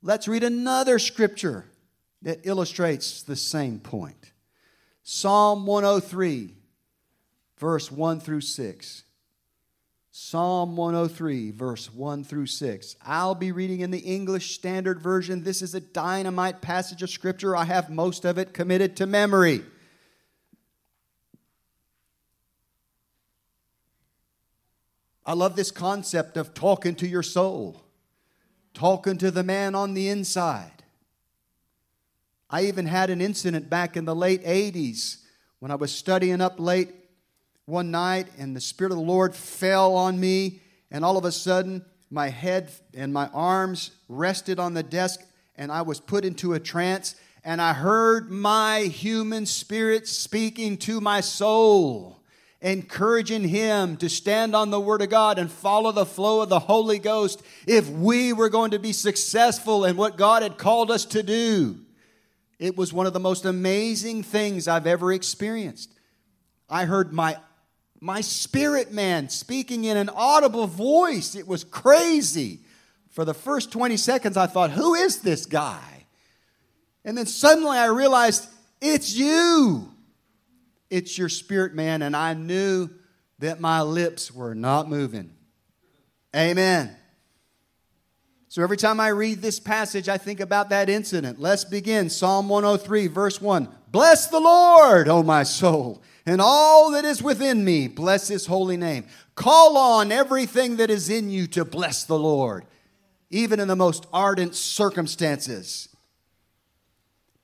Let's 0.00 0.26
read 0.26 0.42
another 0.42 0.98
scripture 0.98 1.66
that 2.22 2.40
illustrates 2.44 3.22
the 3.22 3.36
same 3.36 3.78
point 3.78 4.32
Psalm 5.02 5.66
103, 5.66 6.54
verse 7.58 7.92
1 7.92 8.20
through 8.20 8.40
6. 8.40 9.02
Psalm 10.14 10.76
103, 10.76 11.52
verse 11.52 11.90
1 11.90 12.22
through 12.24 12.44
6. 12.44 12.96
I'll 13.00 13.34
be 13.34 13.50
reading 13.50 13.80
in 13.80 13.90
the 13.90 13.98
English 13.98 14.54
Standard 14.54 15.00
Version. 15.00 15.42
This 15.42 15.62
is 15.62 15.74
a 15.74 15.80
dynamite 15.80 16.60
passage 16.60 17.02
of 17.02 17.08
Scripture. 17.08 17.56
I 17.56 17.64
have 17.64 17.88
most 17.88 18.26
of 18.26 18.36
it 18.36 18.52
committed 18.52 18.94
to 18.96 19.06
memory. 19.06 19.62
I 25.24 25.32
love 25.32 25.56
this 25.56 25.70
concept 25.70 26.36
of 26.36 26.52
talking 26.52 26.94
to 26.96 27.08
your 27.08 27.22
soul, 27.22 27.82
talking 28.74 29.16
to 29.16 29.30
the 29.30 29.42
man 29.42 29.74
on 29.74 29.94
the 29.94 30.10
inside. 30.10 30.82
I 32.50 32.64
even 32.64 32.84
had 32.84 33.08
an 33.08 33.22
incident 33.22 33.70
back 33.70 33.96
in 33.96 34.04
the 34.04 34.14
late 34.14 34.44
80s 34.44 35.22
when 35.58 35.70
I 35.70 35.76
was 35.76 35.90
studying 35.90 36.42
up 36.42 36.60
late 36.60 37.01
one 37.66 37.90
night 37.90 38.26
and 38.38 38.56
the 38.56 38.60
Spirit 38.60 38.92
of 38.92 38.98
the 38.98 39.04
Lord 39.04 39.34
fell 39.34 39.94
on 39.94 40.18
me, 40.18 40.60
and 40.90 41.04
all 41.04 41.16
of 41.16 41.24
a 41.24 41.32
sudden, 41.32 41.84
my 42.10 42.28
head 42.28 42.70
and 42.94 43.12
my 43.12 43.28
arms 43.28 43.92
rested 44.08 44.58
on 44.58 44.74
the 44.74 44.82
desk, 44.82 45.20
and 45.56 45.70
I 45.70 45.82
was 45.82 46.00
put 46.00 46.24
into 46.24 46.54
a 46.54 46.60
trance, 46.60 47.14
and 47.44 47.60
I 47.60 47.72
heard 47.72 48.30
my 48.30 48.80
human 48.80 49.46
spirit 49.46 50.06
speaking 50.06 50.76
to 50.78 51.00
my 51.00 51.20
soul. 51.20 52.18
Encouraging 52.60 53.48
him 53.48 53.96
to 53.96 54.08
stand 54.08 54.54
on 54.54 54.70
the 54.70 54.80
Word 54.80 55.02
of 55.02 55.10
God 55.10 55.38
and 55.38 55.50
follow 55.50 55.90
the 55.90 56.06
flow 56.06 56.42
of 56.42 56.48
the 56.48 56.60
Holy 56.60 57.00
Ghost 57.00 57.42
if 57.66 57.88
we 57.88 58.32
were 58.32 58.48
going 58.48 58.70
to 58.70 58.78
be 58.78 58.92
successful 58.92 59.84
in 59.84 59.96
what 59.96 60.16
God 60.16 60.44
had 60.44 60.58
called 60.58 60.88
us 60.88 61.04
to 61.06 61.24
do. 61.24 61.80
It 62.60 62.76
was 62.76 62.92
one 62.92 63.06
of 63.06 63.14
the 63.14 63.18
most 63.18 63.44
amazing 63.44 64.22
things 64.22 64.68
I've 64.68 64.86
ever 64.86 65.12
experienced. 65.12 65.92
I 66.70 66.84
heard 66.84 67.12
my 67.12 67.36
my 68.02 68.20
spirit 68.20 68.90
man 68.90 69.28
speaking 69.28 69.84
in 69.84 69.96
an 69.96 70.10
audible 70.12 70.66
voice. 70.66 71.36
It 71.36 71.46
was 71.46 71.62
crazy. 71.62 72.58
For 73.10 73.24
the 73.24 73.32
first 73.32 73.70
20 73.70 73.96
seconds, 73.96 74.36
I 74.36 74.48
thought, 74.48 74.72
who 74.72 74.94
is 74.94 75.20
this 75.20 75.46
guy? 75.46 76.06
And 77.04 77.16
then 77.16 77.26
suddenly 77.26 77.78
I 77.78 77.86
realized, 77.86 78.48
it's 78.80 79.14
you. 79.14 79.88
It's 80.90 81.16
your 81.16 81.28
spirit 81.28 81.74
man. 81.74 82.02
And 82.02 82.16
I 82.16 82.34
knew 82.34 82.90
that 83.38 83.60
my 83.60 83.82
lips 83.82 84.32
were 84.32 84.56
not 84.56 84.88
moving. 84.88 85.32
Amen. 86.34 86.96
So 88.48 88.64
every 88.64 88.78
time 88.78 88.98
I 88.98 89.08
read 89.08 89.42
this 89.42 89.60
passage, 89.60 90.08
I 90.08 90.18
think 90.18 90.40
about 90.40 90.70
that 90.70 90.90
incident. 90.90 91.38
Let's 91.38 91.64
begin. 91.64 92.10
Psalm 92.10 92.48
103, 92.48 93.06
verse 93.06 93.40
1. 93.40 93.68
Bless 93.92 94.26
the 94.26 94.40
Lord, 94.40 95.06
O 95.08 95.22
my 95.22 95.44
soul 95.44 96.02
and 96.26 96.40
all 96.40 96.92
that 96.92 97.04
is 97.04 97.22
within 97.22 97.64
me, 97.64 97.88
bless 97.88 98.28
his 98.28 98.46
holy 98.46 98.76
name. 98.76 99.04
Call 99.34 99.76
on 99.76 100.12
everything 100.12 100.76
that 100.76 100.90
is 100.90 101.10
in 101.10 101.30
you 101.30 101.46
to 101.48 101.64
bless 101.64 102.04
the 102.04 102.18
Lord, 102.18 102.64
even 103.30 103.58
in 103.58 103.68
the 103.68 103.76
most 103.76 104.06
ardent 104.12 104.54
circumstances. 104.54 105.88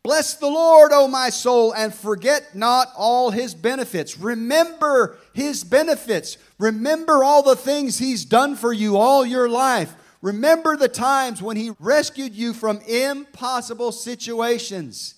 Bless 0.05 0.35
the 0.35 0.49
Lord, 0.49 0.93
O 0.93 1.09
my 1.09 1.29
soul, 1.29 1.75
and 1.75 1.93
forget 1.93 2.55
not 2.55 2.89
all 2.97 3.31
his 3.31 3.55
benefits. 3.55 4.17
Remember 4.17 5.19
his 5.33 5.65
benefits. 5.65 6.39
Remember 6.59 7.25
all 7.25 7.43
the 7.43 7.57
things 7.57 7.99
he's 7.99 8.25
done 8.25 8.55
for 8.55 8.73
you 8.73 8.97
all 8.97 9.27
your 9.27 9.49
life. 9.49 9.95
Remember 10.23 10.77
the 10.77 10.89
times 10.89 11.43
when 11.43 11.57
he 11.57 11.73
rescued 11.81 12.33
you 12.33 12.53
from 12.53 12.81
impossible 12.87 13.93
situations. 13.93 15.18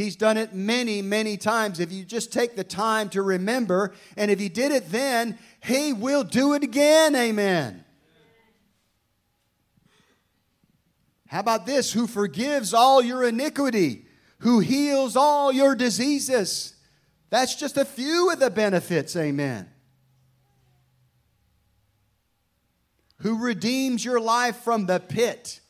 He's 0.00 0.16
done 0.16 0.38
it 0.38 0.54
many, 0.54 1.02
many 1.02 1.36
times. 1.36 1.78
If 1.78 1.92
you 1.92 2.04
just 2.04 2.32
take 2.32 2.56
the 2.56 2.64
time 2.64 3.10
to 3.10 3.20
remember, 3.20 3.92
and 4.16 4.30
if 4.30 4.38
He 4.38 4.48
did 4.48 4.72
it 4.72 4.90
then, 4.90 5.38
He 5.62 5.92
will 5.92 6.24
do 6.24 6.54
it 6.54 6.62
again. 6.62 7.14
Amen. 7.14 7.84
How 11.28 11.40
about 11.40 11.66
this? 11.66 11.92
Who 11.92 12.06
forgives 12.06 12.72
all 12.72 13.02
your 13.02 13.22
iniquity, 13.22 14.06
who 14.38 14.60
heals 14.60 15.16
all 15.16 15.52
your 15.52 15.74
diseases. 15.74 16.74
That's 17.28 17.54
just 17.54 17.76
a 17.76 17.84
few 17.84 18.32
of 18.32 18.40
the 18.40 18.50
benefits. 18.50 19.14
Amen. 19.14 19.68
Who 23.18 23.38
redeems 23.38 24.02
your 24.02 24.18
life 24.18 24.56
from 24.56 24.86
the 24.86 24.98
pit, 24.98 25.60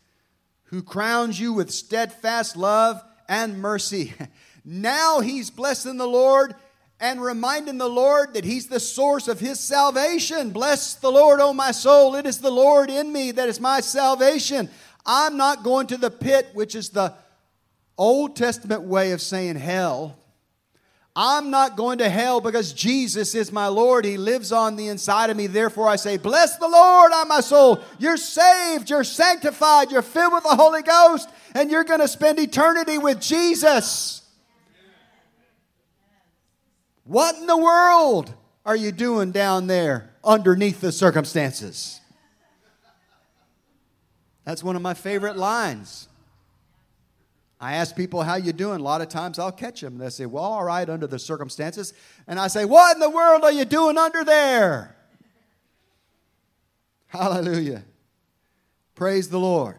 who 0.67 0.85
crowns 0.85 1.41
you 1.41 1.53
with 1.53 1.73
steadfast 1.73 2.57
love 2.57 3.03
and 3.31 3.63
mercy. 3.63 4.13
Now 4.63 5.21
he's 5.21 5.49
blessing 5.49 5.97
the 5.97 6.07
Lord 6.07 6.55
and 7.01 7.23
reminding 7.23 7.79
the 7.79 7.89
Lord 7.89 8.35
that 8.35 8.45
he's 8.45 8.67
the 8.67 8.79
source 8.79 9.27
of 9.27 9.41
his 9.41 9.59
salvation. 9.59 10.51
Bless 10.51 10.95
the 10.97 11.11
Lord, 11.11 11.41
O 11.41 11.55
my 11.55 11.71
soul. 11.71 12.15
It 12.15 12.27
is 12.27 12.41
the 12.41 12.51
Lord 12.51 12.91
in 12.91 13.11
me 13.11 13.31
that 13.31 13.49
is 13.49 13.59
my 13.59 13.81
salvation. 13.81 14.69
I'm 15.07 15.39
not 15.39 15.65
going 15.65 15.87
to 15.87 15.97
the 15.97 16.11
pit, 16.11 16.49
which 16.53 16.75
is 16.75 16.91
the 16.91 17.15
Old 17.97 18.37
Testament 18.37 18.83
way 18.83 19.13
of 19.13 19.23
saying 19.23 19.57
hell. 19.57 20.19
I'm 21.23 21.51
not 21.51 21.77
going 21.77 21.99
to 21.99 22.09
hell 22.09 22.41
because 22.41 22.73
Jesus 22.73 23.35
is 23.35 23.53
my 23.53 23.67
Lord. 23.67 24.07
He 24.07 24.17
lives 24.17 24.53
on 24.53 24.77
the 24.77 24.89
inside 24.89 25.29
of 25.29 25.37
me. 25.37 25.49
Therefore, 25.49 25.87
I 25.87 25.97
say, 25.97 26.17
Bless 26.17 26.57
the 26.57 26.67
Lord, 26.67 27.13
on 27.13 27.29
my 27.29 27.43
soul. 27.43 27.83
You're 27.99 28.17
saved, 28.17 28.89
you're 28.89 29.05
sanctified, 29.05 29.91
you're 29.91 30.01
filled 30.01 30.33
with 30.33 30.45
the 30.45 30.57
Holy 30.57 30.81
Ghost, 30.81 31.29
and 31.55 31.71
you're 31.71 31.85
going 31.85 32.01
to 32.01 32.09
spend 32.09 32.39
eternity 32.39 32.97
with 32.97 33.21
Jesus. 33.21 34.23
What 37.05 37.37
in 37.37 37.47
the 37.47 37.59
world 37.59 38.33
are 38.65 38.77
you 38.77 38.91
doing 38.91 39.31
down 39.31 39.67
there 39.67 40.15
underneath 40.25 40.81
the 40.81 40.91
circumstances? 40.91 42.01
That's 44.47 44.65
one 44.65 44.75
of 44.75 44.81
my 44.81 44.95
favorite 44.95 45.37
lines. 45.37 46.09
I 47.61 47.75
ask 47.75 47.95
people 47.95 48.23
how 48.23 48.37
you 48.37 48.55
doing. 48.55 48.81
A 48.81 48.83
lot 48.83 49.03
of 49.03 49.09
times 49.09 49.39
I'll 49.39 49.53
catch 49.53 49.83
them. 49.83 49.99
They 49.99 50.09
say, 50.09 50.25
"Well, 50.25 50.43
all 50.43 50.65
right 50.65 50.89
under 50.89 51.07
the 51.07 51.19
circumstances." 51.19 51.93
And 52.27 52.41
I 52.41 52.49
say, 52.49 52.65
"What 52.65 52.97
in 52.97 53.01
the 53.01 53.11
world 53.11 53.45
are 53.45 53.53
you 53.53 53.67
doing 53.67 53.99
under 53.99 54.25
there?" 54.25 54.97
Hallelujah. 57.09 57.85
Praise 58.95 59.29
the 59.29 59.39
Lord. 59.39 59.77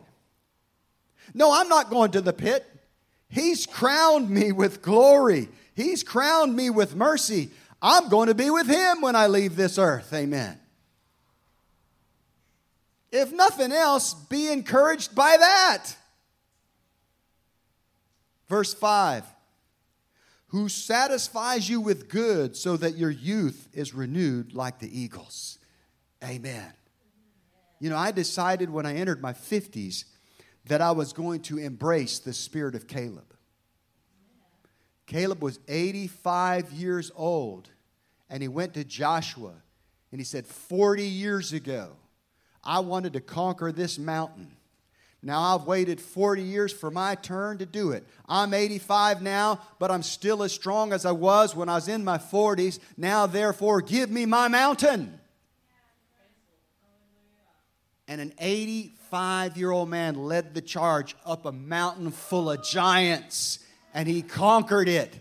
No, 1.34 1.52
I'm 1.52 1.70
not 1.70 1.90
going 1.90 2.12
to 2.12 2.22
the 2.22 2.34
pit. 2.34 2.68
He's 3.30 3.66
crowned 3.66 4.30
me 4.30 4.52
with 4.52 4.82
glory. 4.82 5.50
He's 5.74 6.04
crowned 6.04 6.56
me 6.56 6.70
with 6.70 6.96
mercy. 6.96 7.50
I'm 7.82 8.10
going 8.10 8.28
to 8.28 8.36
be 8.36 8.50
with 8.50 8.68
him 8.68 9.02
when 9.02 9.16
I 9.16 9.28
leave 9.28 9.56
this 9.56 9.78
earth. 9.80 10.14
Amen. 10.14 10.60
If 13.12 13.32
nothing 13.32 13.72
else, 13.72 14.14
be 14.14 14.52
encouraged 14.52 15.16
by 15.16 15.38
that. 15.38 15.96
Verse 18.52 18.74
5 18.74 19.24
Who 20.48 20.68
satisfies 20.68 21.70
you 21.70 21.80
with 21.80 22.10
good 22.10 22.58
so 22.58 22.76
that 22.76 22.98
your 22.98 23.10
youth 23.10 23.70
is 23.72 23.94
renewed 23.94 24.54
like 24.54 24.80
the 24.80 25.00
eagles. 25.00 25.58
Amen. 26.22 26.74
You 27.80 27.90
know, 27.90 27.98
I 27.98 28.12
decided 28.12 28.70
when 28.70 28.86
I 28.86 28.96
entered 28.96 29.22
my 29.22 29.32
50s 29.32 30.04
that 30.66 30.82
I 30.82 30.92
was 30.92 31.14
going 31.14 31.44
to 31.44 31.60
embrace 31.60 32.20
the 32.20 32.34
spirit 32.34 32.76
of 32.76 32.88
Caleb. 32.88 33.34
Caleb 35.08 35.42
was 35.42 35.58
85 35.70 36.74
years 36.74 37.10
old, 37.16 37.70
and 38.30 38.44
he 38.44 38.50
went 38.50 38.74
to 38.74 38.84
Joshua 38.84 39.54
and 40.12 40.20
he 40.20 40.26
said, 40.26 40.46
40 40.46 41.06
years 41.06 41.54
ago, 41.54 41.94
I 42.62 42.82
wanted 42.82 43.14
to 43.14 43.22
conquer 43.22 43.72
this 43.72 43.98
mountain. 43.98 44.58
Now 45.24 45.56
I've 45.56 45.66
waited 45.66 46.02
40 46.02 46.42
years 46.42 46.74
for 46.74 46.90
my 46.90 47.16
turn 47.16 47.60
to 47.60 47.66
do 47.66 47.92
it. 47.92 48.08
I'm 48.28 48.54
85 48.54 49.22
now, 49.22 49.60
but 49.78 49.92
I'm 49.92 50.02
still 50.02 50.42
as 50.42 50.52
strong 50.52 50.94
as 50.94 51.06
I 51.06 51.12
was 51.12 51.56
when 51.56 51.70
I 51.70 51.76
was 51.76 51.88
in 51.88 52.04
my 52.04 52.18
40s. 52.18 52.80
Now, 52.98 53.28
therefore, 53.28 53.82
give 53.82 54.10
me 54.10 54.26
my 54.26 54.48
mountain. 54.48 55.20
And 58.08 58.20
an 58.20 58.34
85 58.40 59.58
year 59.58 59.72
old 59.72 59.90
man 59.90 60.16
led 60.16 60.54
the 60.56 60.62
charge 60.62 61.16
up 61.24 61.46
a 61.46 61.52
mountain 61.52 62.12
full 62.12 62.50
of 62.50 62.64
giants, 62.64 63.60
and 63.94 64.08
he 64.08 64.24
conquered 64.24 64.90
it. 64.90 65.14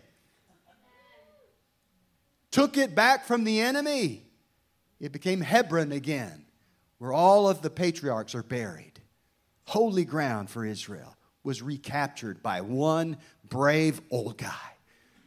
Took 2.50 2.78
it 2.78 2.94
back 2.94 3.26
from 3.26 3.44
the 3.44 3.60
enemy. 3.60 4.22
It 4.98 5.12
became 5.12 5.40
Hebron 5.40 5.92
again 5.92 6.46
where 6.98 7.12
all 7.12 7.48
of 7.48 7.62
the 7.62 7.70
patriarchs 7.70 8.34
are 8.34 8.42
buried. 8.42 8.89
Holy 9.70 10.04
ground 10.04 10.50
for 10.50 10.64
Israel 10.64 11.16
was 11.44 11.62
recaptured 11.62 12.42
by 12.42 12.60
one 12.60 13.16
brave 13.48 14.00
old 14.10 14.36
guy. 14.36 14.72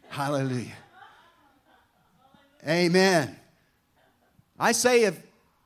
Hallelujah. 0.09 0.75
Amen. 2.67 3.37
I 4.59 4.73
say 4.73 5.05
if 5.05 5.17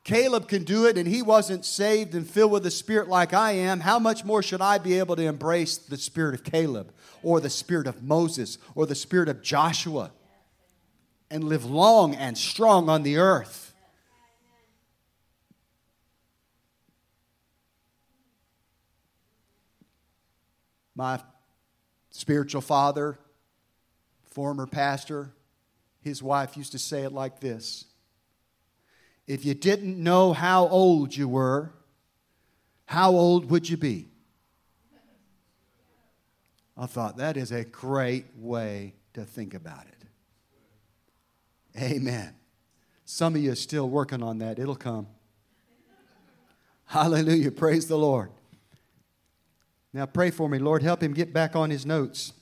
Caleb 0.04 0.48
can 0.48 0.64
do 0.64 0.86
it 0.86 0.96
and 0.96 1.08
he 1.08 1.24
wasn't 1.24 1.66
saved 1.66 2.14
and 2.14 2.30
filled 2.30 2.52
with 2.52 2.62
the 2.62 2.70
Spirit 2.70 3.08
like 3.10 3.34
I 3.34 3.54
am, 3.54 3.80
how 3.80 3.98
much 3.98 4.24
more 4.24 4.44
should 4.44 4.62
I 4.62 4.78
be 4.78 5.00
able 5.00 5.16
to 5.16 5.24
embrace 5.24 5.80
the 5.80 5.98
Spirit 5.98 6.36
of 6.36 6.44
Caleb 6.44 6.94
or 7.24 7.40
the 7.40 7.50
Spirit 7.50 7.88
of 7.88 8.04
Moses 8.04 8.60
or 8.76 8.86
the 8.86 8.94
Spirit 8.94 9.28
of 9.28 9.42
Joshua 9.42 10.12
and 11.32 11.46
live 11.46 11.66
long 11.66 12.14
and 12.14 12.38
strong 12.38 12.90
on 12.90 13.02
the 13.02 13.18
earth? 13.18 13.67
My 20.98 21.22
spiritual 22.10 22.62
father, 22.62 23.20
former 24.32 24.66
pastor, 24.66 25.32
his 26.02 26.24
wife 26.24 26.58
used 26.58 26.72
to 26.72 26.80
say 26.80 27.04
it 27.04 27.14
like 27.14 27.40
this 27.40 27.86
If 29.28 29.46
you 29.46 29.54
didn't 29.54 30.02
know 30.02 30.34
how 30.34 30.68
old 30.68 31.16
you 31.16 31.30
were, 31.30 31.72
how 32.86 33.12
old 33.12 33.50
would 33.52 33.70
you 33.70 33.78
be? 33.78 34.10
I 36.76 36.86
thought 36.88 37.18
that 37.18 37.38
is 37.38 37.52
a 37.52 37.64
great 37.64 38.26
way 38.36 38.94
to 39.14 39.24
think 39.24 39.54
about 39.54 39.86
it. 39.88 39.94
Amen. 41.80 42.34
Some 43.06 43.36
of 43.36 43.42
you 43.42 43.52
are 43.52 43.56
still 43.56 43.90
working 43.90 44.22
on 44.22 44.40
that. 44.40 44.60
It'll 44.60 44.76
come. 44.76 45.08
Hallelujah. 46.86 47.52
Praise 47.52 47.88
the 47.88 47.98
Lord. 47.98 48.32
Now 49.94 50.06
pray 50.06 50.32
for 50.32 50.50
me. 50.50 50.60
Lord, 50.60 50.84
help 50.84 51.02
him 51.02 51.14
get 51.14 51.34
back 51.34 51.56
on 51.56 51.70
his 51.70 51.86
notes. 51.86 52.34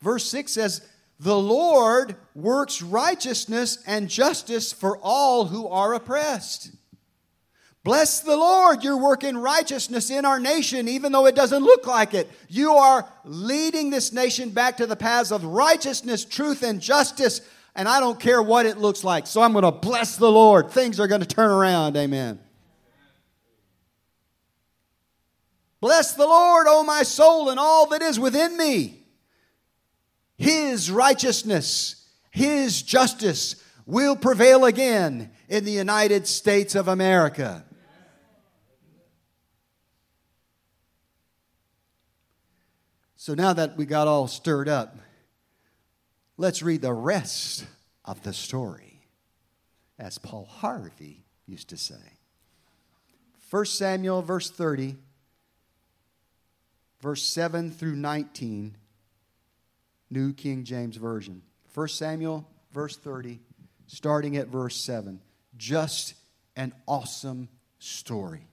Verse 0.00 0.24
6 0.26 0.52
says, 0.52 0.86
The 1.18 1.36
Lord 1.36 2.16
works 2.34 2.82
righteousness 2.82 3.78
and 3.86 4.08
justice 4.08 4.72
for 4.72 4.98
all 4.98 5.46
who 5.46 5.68
are 5.68 5.94
oppressed. 5.94 6.72
Bless 7.82 8.20
the 8.20 8.36
Lord, 8.36 8.84
you're 8.84 8.98
working 8.98 9.38
righteousness 9.38 10.10
in 10.10 10.26
our 10.26 10.38
nation, 10.38 10.86
even 10.86 11.12
though 11.12 11.26
it 11.26 11.34
doesn't 11.34 11.62
look 11.62 11.86
like 11.86 12.12
it. 12.12 12.30
You 12.48 12.72
are 12.72 13.10
leading 13.24 13.88
this 13.88 14.12
nation 14.12 14.50
back 14.50 14.76
to 14.78 14.86
the 14.86 14.96
paths 14.96 15.32
of 15.32 15.44
righteousness, 15.44 16.26
truth, 16.26 16.62
and 16.62 16.78
justice. 16.80 17.40
And 17.74 17.88
I 17.88 17.98
don't 17.98 18.20
care 18.20 18.42
what 18.42 18.66
it 18.66 18.76
looks 18.76 19.02
like. 19.02 19.26
So 19.26 19.40
I'm 19.40 19.52
going 19.52 19.64
to 19.64 19.72
bless 19.72 20.16
the 20.16 20.30
Lord. 20.30 20.70
Things 20.70 21.00
are 21.00 21.06
going 21.06 21.22
to 21.22 21.26
turn 21.26 21.50
around. 21.50 21.96
Amen. 21.96 22.38
Bless 25.80 26.12
the 26.12 26.26
Lord, 26.26 26.66
O 26.68 26.82
my 26.82 27.02
soul, 27.02 27.48
and 27.48 27.58
all 27.58 27.86
that 27.88 28.02
is 28.02 28.20
within 28.20 28.56
me. 28.56 29.02
His 30.36 30.90
righteousness, 30.90 32.06
His 32.30 32.82
justice 32.82 33.56
will 33.86 34.14
prevail 34.14 34.66
again 34.66 35.30
in 35.48 35.64
the 35.64 35.72
United 35.72 36.26
States 36.26 36.74
of 36.74 36.86
America. 36.86 37.64
So 43.16 43.34
now 43.34 43.52
that 43.52 43.76
we 43.76 43.84
got 43.84 44.08
all 44.08 44.28
stirred 44.28 44.68
up, 44.68 44.98
let's 46.36 46.62
read 46.62 46.82
the 46.82 46.92
rest 46.92 47.66
of 48.04 48.22
the 48.22 48.32
story, 48.32 49.06
as 49.98 50.18
Paul 50.18 50.46
Harvey 50.46 51.24
used 51.46 51.68
to 51.68 51.76
say. 51.76 52.18
1 53.50 53.64
Samuel, 53.66 54.22
verse 54.22 54.50
30 54.50 54.96
verse 57.00 57.22
7 57.22 57.70
through 57.70 57.96
19, 57.96 58.76
New 60.10 60.32
King 60.32 60.64
James 60.64 60.96
Version. 60.96 61.42
1 61.72 61.88
Samuel, 61.88 62.46
verse 62.72 62.96
30, 62.96 63.40
starting 63.86 64.36
at 64.36 64.48
verse 64.48 64.76
7. 64.76 65.20
Just 65.56 66.14
an 66.56 66.72
awesome 66.86 67.48
story. 67.78 68.46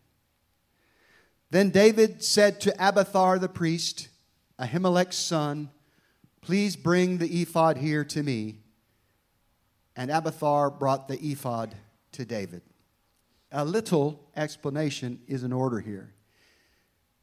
Then 1.50 1.70
David 1.70 2.24
said 2.24 2.60
to 2.62 2.74
Abiathar 2.74 3.40
the 3.40 3.50
priest, 3.50 4.10
Ahimelech's 4.60 5.18
son, 5.18 5.70
Please 6.42 6.76
bring 6.76 7.18
the 7.18 7.42
ephod 7.42 7.78
here 7.78 8.06
to 8.06 8.24
me. 8.24 8.60
And 9.96 10.12
Abiathar 10.12 10.70
brought 10.70 11.08
the 11.08 11.20
ephod 11.20 11.76
to 12.14 12.26
David. 12.26 12.62
A 13.52 13.66
little 13.66 14.30
explanation 14.36 15.20
is 15.28 15.44
in 15.44 15.52
order 15.52 15.80
here. 15.80 16.14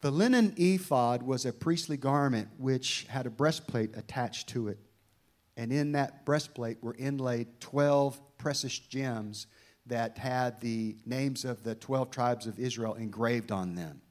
The 0.04 0.10
linen 0.10 0.52
ephod 0.58 1.22
was 1.22 1.46
a 1.46 1.52
priestly 1.54 1.96
garment 1.96 2.48
which 2.58 3.06
had 3.08 3.24
a 3.24 3.30
breastplate 3.30 3.96
attached 3.96 4.50
to 4.50 4.68
it. 4.68 4.76
And 5.56 5.72
in 5.72 5.92
that 5.92 6.26
breastplate 6.26 6.82
were 6.82 6.94
inlaid 6.98 7.58
12 7.60 8.20
precious 8.36 8.78
gems 8.78 9.46
that 9.86 10.18
had 10.18 10.60
the 10.60 10.96
names 11.06 11.46
of 11.46 11.62
the 11.62 11.74
12 11.74 12.10
tribes 12.10 12.46
of 12.46 12.58
Israel 12.58 12.92
engraved 12.92 13.50
on 13.50 13.76
them. 13.76 14.02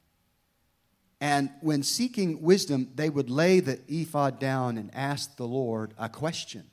And 1.20 1.50
when 1.60 1.84
seeking 1.84 2.42
wisdom, 2.42 2.90
they 2.96 3.08
would 3.08 3.30
lay 3.30 3.60
the 3.60 3.78
ephod 3.86 4.40
down 4.40 4.78
and 4.78 4.92
ask 4.96 5.36
the 5.36 5.46
Lord 5.46 5.94
a 5.96 6.08
question. 6.08 6.64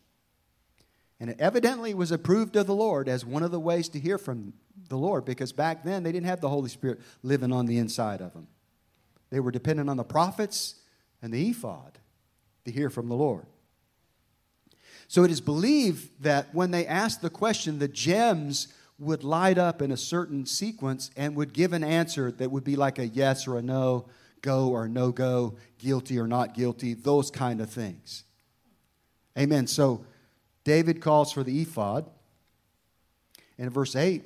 And 1.19 1.29
it 1.29 1.39
evidently 1.39 1.93
was 1.93 2.12
approved 2.12 2.55
of 2.55 2.65
the 2.65 2.73
Lord 2.73 3.07
as 3.07 3.23
one 3.23 3.43
of 3.43 3.51
the 3.51 3.60
ways 3.60 3.88
to 3.89 3.99
hear 3.99 4.17
from 4.17 4.53
the 4.89 4.97
Lord 4.97 5.25
because 5.25 5.51
back 5.51 5.84
then 5.84 6.01
they 6.01 6.12
didn't 6.12 6.25
have 6.25 6.41
the 6.41 6.49
Holy 6.49 6.69
Spirit 6.69 7.01
living 7.21 7.51
on 7.51 7.67
the 7.67 7.77
inside 7.77 8.19
of 8.19 8.34
them. 8.34 8.47
They 9.32 9.39
were 9.39 9.52
dependent 9.52 9.89
on 9.89 9.98
the 9.98 10.04
prophets 10.04 10.76
and 11.22 11.34
the 11.34 11.50
ephod 11.50 11.98
to 12.65 12.72
hear 12.72 12.89
from 12.89 13.08
the 13.08 13.15
Lord. 13.15 13.46
So 15.08 15.24
it 15.24 15.32
is 15.32 15.41
believed 15.41 16.24
that 16.24 16.54
when 16.54 16.72
they 16.72 16.86
asked 16.86 17.22
the 17.22 17.30
question, 17.30 17.80
the 17.80 17.88
gems 17.88 18.67
would 19.00 19.24
light 19.24 19.58
up 19.58 19.82
in 19.82 19.91
a 19.91 19.98
certain 19.98 20.46
sequence 20.46 21.10
and 21.17 21.36
would 21.36 21.54
give 21.54 21.74
an 21.74 21.84
answer 21.84 22.32
that 22.32 22.52
would 22.52 22.63
be 22.63 22.76
like 22.76 23.00
a 23.00 23.08
yes 23.08 23.48
or 23.48 23.58
a 23.58 23.62
no, 23.62 24.06
go 24.41 24.70
or 24.70 24.88
no 24.88 25.12
go, 25.12 25.56
guilty 25.80 26.20
or 26.20 26.28
not 26.28 26.54
guilty, 26.54 26.94
those 26.94 27.32
kind 27.32 27.60
of 27.60 27.70
things. 27.70 28.24
Amen. 29.38 29.65
So 29.65 30.06
David 30.63 31.02
calls 31.02 31.32
for 31.32 31.44
the 31.44 31.62
ephod. 31.62 32.10
And 33.58 33.67
in 33.67 33.74
verse 33.74 33.96
8, 33.96 34.24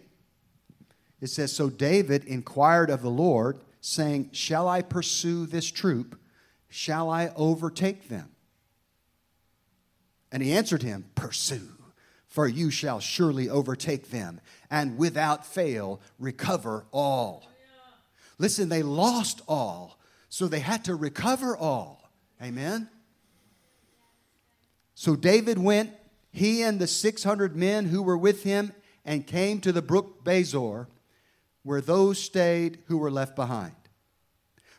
it 1.21 1.27
says 1.27 1.51
So 1.53 1.69
David 1.69 2.25
inquired 2.25 2.89
of 2.89 3.01
the 3.01 3.09
Lord 3.09 3.59
saying, 3.85 4.29
Shall 4.31 4.67
I 4.67 4.81
pursue 4.81 5.45
this 5.45 5.69
troop? 5.69 6.19
Shall 6.69 7.09
I 7.09 7.31
overtake 7.35 8.09
them? 8.09 8.29
And 10.31 10.41
he 10.41 10.53
answered 10.53 10.81
him, 10.81 11.05
Pursue, 11.13 11.69
for 12.27 12.47
you 12.47 12.71
shall 12.71 12.99
surely 12.99 13.47
overtake 13.47 14.09
them, 14.09 14.41
and 14.71 14.97
without 14.97 15.45
fail 15.45 16.01
recover 16.17 16.85
all. 16.91 17.47
Listen, 18.39 18.69
they 18.69 18.81
lost 18.83 19.41
all, 19.47 19.99
So 20.29 20.47
they 20.47 20.59
had 20.59 20.83
to 20.85 20.95
recover 20.95 21.55
all. 21.55 22.09
Amen? 22.41 22.89
So 24.95 25.15
David 25.15 25.59
went, 25.59 25.91
he 26.31 26.63
and 26.63 26.79
the 26.79 26.87
600 26.87 27.55
men 27.55 27.85
who 27.85 28.01
were 28.01 28.17
with 28.17 28.43
him, 28.43 28.73
and 29.05 29.27
came 29.27 29.61
to 29.61 29.71
the 29.71 29.83
brook 29.83 30.25
Besor, 30.25 30.87
where 31.65 31.81
those 31.81 32.19
stayed 32.19 32.77
who 32.85 32.95
were 32.95 33.09
left 33.09 33.35
behind. 33.35 33.73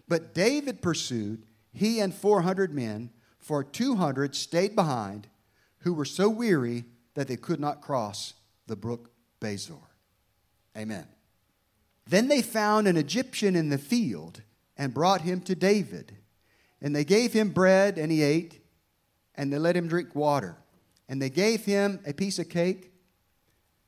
But 0.07 0.33
David 0.35 0.81
pursued, 0.81 1.43
he 1.73 1.99
and 1.99 2.15
400 2.15 2.73
men, 2.73 3.11
for 3.41 3.65
200 3.65 4.37
stayed 4.37 4.77
behind, 4.77 5.27
who 5.81 5.93
were 5.93 6.05
so 6.05 6.29
weary 6.29 6.85
that 7.15 7.27
they 7.27 7.37
could 7.37 7.59
not 7.59 7.83
cross 7.83 8.35
the 8.69 8.77
brook 8.77 9.11
Besor. 9.41 9.83
Amen. 10.79 11.09
Then 12.07 12.29
they 12.29 12.41
found 12.41 12.87
an 12.87 12.97
Egyptian 12.97 13.57
in 13.57 13.69
the 13.69 13.79
field 13.79 14.43
and 14.77 14.95
brought 14.95 15.23
him 15.23 15.41
to 15.41 15.57
David. 15.57 16.17
And 16.81 16.95
they 16.95 17.05
gave 17.05 17.33
him 17.33 17.49
bread, 17.49 17.99
and 17.99 18.13
he 18.13 18.23
ate, 18.23 18.61
and 19.35 19.53
they 19.53 19.59
let 19.59 19.77
him 19.77 19.89
drink 19.89 20.15
water. 20.15 20.57
And 21.09 21.21
they 21.21 21.31
gave 21.31 21.65
him 21.65 21.99
a 22.07 22.13
piece 22.13 22.39
of 22.39 22.49
cake, 22.49 22.93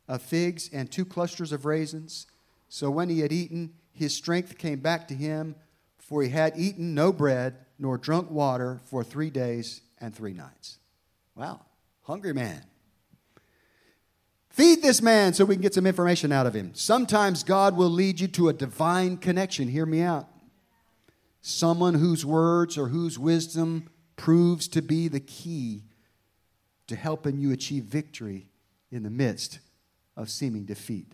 of 0.09 0.21
figs, 0.21 0.69
and 0.73 0.91
two 0.91 1.05
clusters 1.05 1.53
of 1.53 1.65
raisins. 1.65 2.27
So 2.69 2.91
when 2.91 3.09
he 3.09 3.21
had 3.21 3.33
eaten, 3.33 3.73
his 3.93 4.15
strength 4.15 4.59
came 4.59 4.81
back 4.81 5.09
to 5.09 5.15
him, 5.15 5.57
for 5.99 6.23
he 6.23 6.29
had 6.29 6.55
eaten 6.57 6.95
no 6.95 7.13
bread 7.13 7.57
nor 7.79 7.99
drunk 7.99 8.31
water 8.31 8.81
for 8.85 9.03
three 9.03 9.31
days 9.31 9.81
and 9.99 10.15
three 10.15 10.33
nights. 10.33 10.79
Wow, 11.35 11.61
hungry 12.03 12.33
man. 12.33 12.63
Feed 14.51 14.83
this 14.83 15.01
man 15.01 15.35
so 15.35 15.45
we 15.45 15.55
can 15.55 15.63
get 15.63 15.75
some 15.75 15.87
information 15.87 16.33
out 16.33 16.47
of 16.47 16.55
him. 16.55 16.73
Sometimes 16.75 17.45
God 17.45 17.77
will 17.77 17.91
lead 17.91 18.19
you 18.19 18.27
to 18.29 18.49
a 18.49 18.53
divine 18.53 19.17
connection. 19.17 19.69
Hear 19.69 19.87
me 19.87 20.01
out. 20.01 20.27
Someone 21.41 21.95
whose 21.95 22.27
words 22.27 22.77
or 22.77 22.89
whose 22.89 23.19
wisdom 23.19 23.89
proves 24.17 24.67
to 24.69 24.83
be 24.83 25.07
the 25.07 25.21
key 25.21 25.85
to 26.89 26.97
helping 26.97 27.39
you 27.39 27.53
achieve 27.53 27.85
victory 27.85 28.49
in 28.91 29.05
the 29.05 29.11
midst 29.11 29.61
of 30.17 30.29
seeming 30.29 30.65
defeat. 30.65 31.13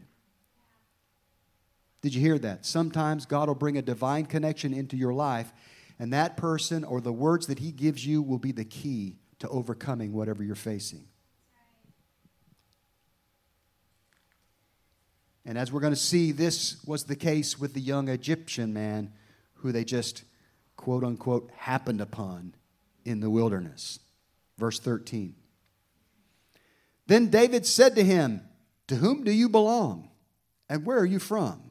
Did 2.05 2.14
you 2.14 2.21
hear 2.21 2.38
that? 2.40 2.67
Sometimes 2.67 3.25
God 3.25 3.49
will 3.49 3.55
bring 3.55 3.79
a 3.79 3.83
divine 3.83 4.27
connection 4.27 4.75
into 4.75 4.95
your 4.95 5.14
life, 5.14 5.51
and 5.99 6.12
that 6.12 6.37
person 6.37 6.85
or 6.85 7.01
the 7.01 7.14
words 7.14 7.47
that 7.47 7.61
He 7.61 7.73
gives 7.73 8.07
you 8.07 8.21
will 8.21 8.38
be 8.38 8.53
the 8.53 8.67
key 8.67 9.17
to 9.38 9.49
overcoming 9.49 10.12
whatever 10.12 10.45
you're 10.45 10.55
facing. 10.55 11.07
And 15.47 15.57
as 15.57 15.73
we're 15.73 15.81
going 15.81 15.95
to 15.95 15.99
see, 15.99 16.31
this 16.31 16.85
was 16.85 17.05
the 17.05 17.17
case 17.17 17.59
with 17.59 17.73
the 17.73 17.81
young 17.81 18.09
Egyptian 18.09 18.75
man 18.75 19.11
who 19.55 19.73
they 19.73 19.85
just, 19.85 20.25
quote 20.77 21.05
unquote, 21.05 21.51
happened 21.57 22.03
upon 22.03 22.55
in 23.07 23.21
the 23.21 23.31
wilderness. 23.31 23.99
Verse 24.59 24.79
13. 24.79 25.35
Then 27.07 27.29
David 27.29 27.64
said 27.64 27.95
to 27.95 28.05
him, 28.05 28.43
To 28.88 28.97
whom 28.97 29.25
do 29.25 29.33
you 29.33 29.49
belong? 29.49 30.11
And 30.69 30.85
where 30.85 30.99
are 30.99 31.07
you 31.07 31.19
from? 31.19 31.63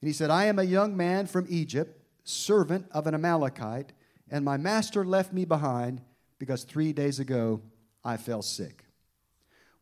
And 0.00 0.08
he 0.08 0.12
said, 0.12 0.30
I 0.30 0.44
am 0.44 0.58
a 0.58 0.64
young 0.64 0.96
man 0.96 1.26
from 1.26 1.46
Egypt, 1.48 2.00
servant 2.24 2.86
of 2.92 3.06
an 3.06 3.14
Amalekite, 3.14 3.92
and 4.30 4.44
my 4.44 4.56
master 4.56 5.04
left 5.04 5.32
me 5.32 5.44
behind 5.44 6.00
because 6.38 6.64
three 6.64 6.92
days 6.92 7.18
ago 7.18 7.62
I 8.04 8.16
fell 8.16 8.42
sick. 8.42 8.84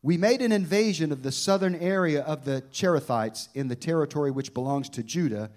We 0.01 0.17
made 0.17 0.41
an 0.41 0.51
invasion 0.51 1.11
of 1.11 1.23
the 1.23 1.31
southern 1.31 1.75
area 1.75 2.21
of 2.21 2.45
the 2.45 2.63
Cherethites 2.71 3.49
in 3.53 3.67
the 3.67 3.75
territory 3.75 4.31
which 4.31 4.53
belongs 4.53 4.89
to 4.89 5.03
Judah, 5.03 5.51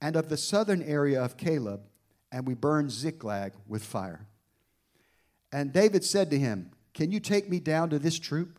and 0.00 0.16
of 0.16 0.28
the 0.28 0.36
southern 0.36 0.82
area 0.82 1.22
of 1.22 1.36
Caleb, 1.36 1.82
and 2.32 2.46
we 2.46 2.54
burned 2.54 2.90
Ziklag 2.90 3.52
with 3.68 3.84
fire. 3.84 4.26
And 5.52 5.72
David 5.72 6.02
said 6.02 6.30
to 6.30 6.38
him, 6.38 6.70
Can 6.94 7.12
you 7.12 7.20
take 7.20 7.48
me 7.48 7.60
down 7.60 7.90
to 7.90 7.98
this 7.98 8.18
troop? 8.18 8.58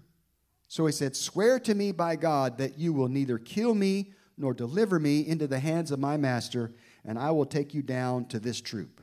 So 0.68 0.86
he 0.86 0.94
said, 0.94 1.16
Swear 1.16 1.60
to 1.62 1.76
me 1.76 1.92
by 1.92 2.16
God 2.16 2.58
that 2.60 2.78
you 2.78 2.94
will 2.94 3.10
neither 3.10 3.38
kill 3.38 3.76
me 3.76 4.14
nor 4.38 4.54
deliver 4.54 5.00
me 5.00 5.26
into 5.26 5.48
the 5.48 5.60
hands 5.60 5.92
of 5.92 6.00
my 6.00 6.18
master, 6.18 6.72
and 7.06 7.20
I 7.20 7.32
will 7.32 7.46
take 7.46 7.74
you 7.74 7.82
down 7.82 8.26
to 8.26 8.40
this 8.40 8.62
troop. 8.62 9.02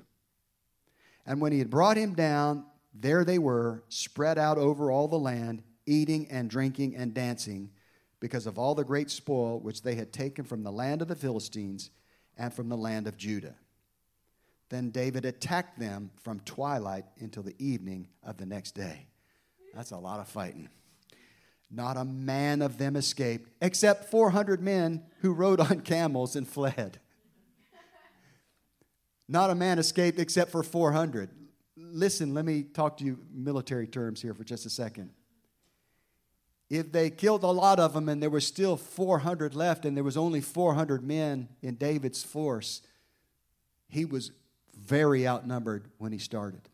And 1.27 1.41
when 1.41 1.53
he 1.53 1.59
had 1.59 1.71
brought 1.71 1.97
him 1.97 2.15
down, 2.15 2.65
there 2.95 3.25
they 3.25 3.39
were, 3.39 3.85
spread 3.89 4.39
out 4.39 4.59
over 4.59 4.91
all 4.91 5.09
the 5.09 5.19
land 5.19 5.63
eating 5.87 6.29
and 6.31 6.49
drinking 6.49 6.97
and 6.97 7.15
dancing 7.15 7.71
because 8.21 8.47
of 8.47 8.59
all 8.59 8.75
the 8.75 8.85
great 8.85 9.11
spoil 9.11 9.59
which 9.59 9.83
they 9.83 9.95
had 9.95 10.13
taken 10.13 10.45
from 10.45 10.63
the 10.63 10.71
land 10.73 11.03
of 11.03 11.09
the 11.09 11.17
Philistines 11.17 11.91
and 12.37 12.53
from 12.53 12.69
the 12.69 12.77
land 12.77 13.07
of 13.07 13.17
Judah. 13.17 13.55
Then 14.69 14.91
David 14.91 15.25
attacked 15.25 15.79
them 15.79 16.11
from 16.23 16.41
twilight 16.41 17.05
until 17.19 17.43
the 17.43 17.57
evening 17.59 18.09
of 18.23 18.37
the 18.37 18.47
next 18.47 18.75
day. 18.75 19.07
That's 19.75 19.91
a 19.91 19.97
lot 19.97 20.21
of 20.21 20.29
fighting. 20.29 20.69
Not 21.71 21.97
a 21.97 22.05
man 22.05 22.63
of 22.63 22.79
them 22.79 22.97
escaped, 22.97 23.51
except 23.61 24.11
400 24.11 24.61
men 24.61 25.05
who 25.21 25.33
rode 25.33 25.61
on 25.61 25.81
camels 25.81 26.35
and 26.35 26.47
fled. 26.47 26.99
Not 29.29 29.51
a 29.51 29.55
man 29.55 29.79
escaped 29.79 30.19
except 30.19 30.51
for 30.51 30.63
400. 30.63 31.31
Listen, 31.77 32.35
let 32.35 32.45
me 32.45 32.65
talk 32.65 32.97
to 32.97 33.05
you 33.05 33.19
military 33.33 33.87
terms 33.87 34.21
here 34.21 34.35
for 34.35 34.43
just 34.43 34.67
a 34.67 34.71
second 34.71 35.11
if 36.71 36.93
they 36.93 37.11
killed 37.11 37.43
a 37.43 37.49
lot 37.49 37.81
of 37.81 37.93
them 37.93 38.09
and 38.09 38.23
there 38.23 38.31
was 38.31 38.47
still 38.47 38.77
400 38.77 39.55
left 39.57 39.85
and 39.85 39.97
there 39.97 40.05
was 40.05 40.17
only 40.17 40.41
400 40.41 41.03
men 41.03 41.49
in 41.61 41.75
David's 41.75 42.23
force, 42.23 42.81
he 43.89 44.05
was 44.05 44.31
very 44.79 45.27
outnumbered 45.27 45.91
when 45.99 46.13
he 46.13 46.19
started. 46.19 46.69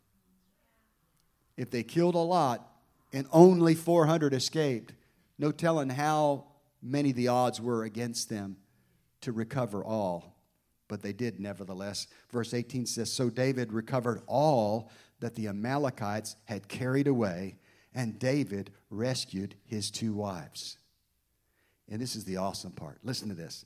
If 1.56 1.70
they 1.70 1.82
killed 1.82 2.14
a 2.14 2.18
lot 2.18 2.70
and 3.12 3.26
only 3.32 3.74
400 3.74 4.34
escaped, 4.34 4.92
no 5.38 5.52
telling 5.52 5.90
how 5.90 6.44
many 6.82 7.12
the 7.12 7.28
odds 7.28 7.60
were 7.60 7.84
against 7.84 8.28
them 8.28 8.56
to 9.22 9.32
recover 9.32 9.84
all. 9.84 10.36
But 10.88 11.02
they 11.02 11.12
did 11.12 11.40
nevertheless. 11.40 12.06
Verse 12.30 12.54
18 12.54 12.86
says 12.86 13.12
So 13.12 13.28
David 13.28 13.72
recovered 13.72 14.22
all 14.26 14.90
that 15.20 15.34
the 15.34 15.48
Amalekites 15.48 16.36
had 16.44 16.68
carried 16.68 17.06
away 17.06 17.58
and 17.96 18.18
David 18.18 18.70
rescued 18.90 19.56
his 19.64 19.90
two 19.90 20.12
wives. 20.12 20.76
And 21.90 22.00
this 22.00 22.14
is 22.14 22.24
the 22.24 22.36
awesome 22.36 22.72
part. 22.72 22.98
Listen 23.02 23.28
to 23.30 23.34
this. 23.34 23.64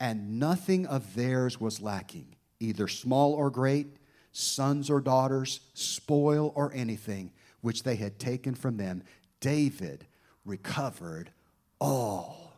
And 0.00 0.38
nothing 0.38 0.86
of 0.86 1.14
theirs 1.14 1.60
was 1.60 1.80
lacking, 1.80 2.36
either 2.60 2.88
small 2.88 3.34
or 3.34 3.50
great, 3.50 3.98
sons 4.32 4.88
or 4.88 5.00
daughters, 5.00 5.60
spoil 5.74 6.52
or 6.56 6.72
anything 6.72 7.32
which 7.60 7.82
they 7.82 7.96
had 7.96 8.18
taken 8.18 8.54
from 8.54 8.76
them. 8.76 9.02
David 9.40 10.06
recovered 10.44 11.30
all. 11.80 12.48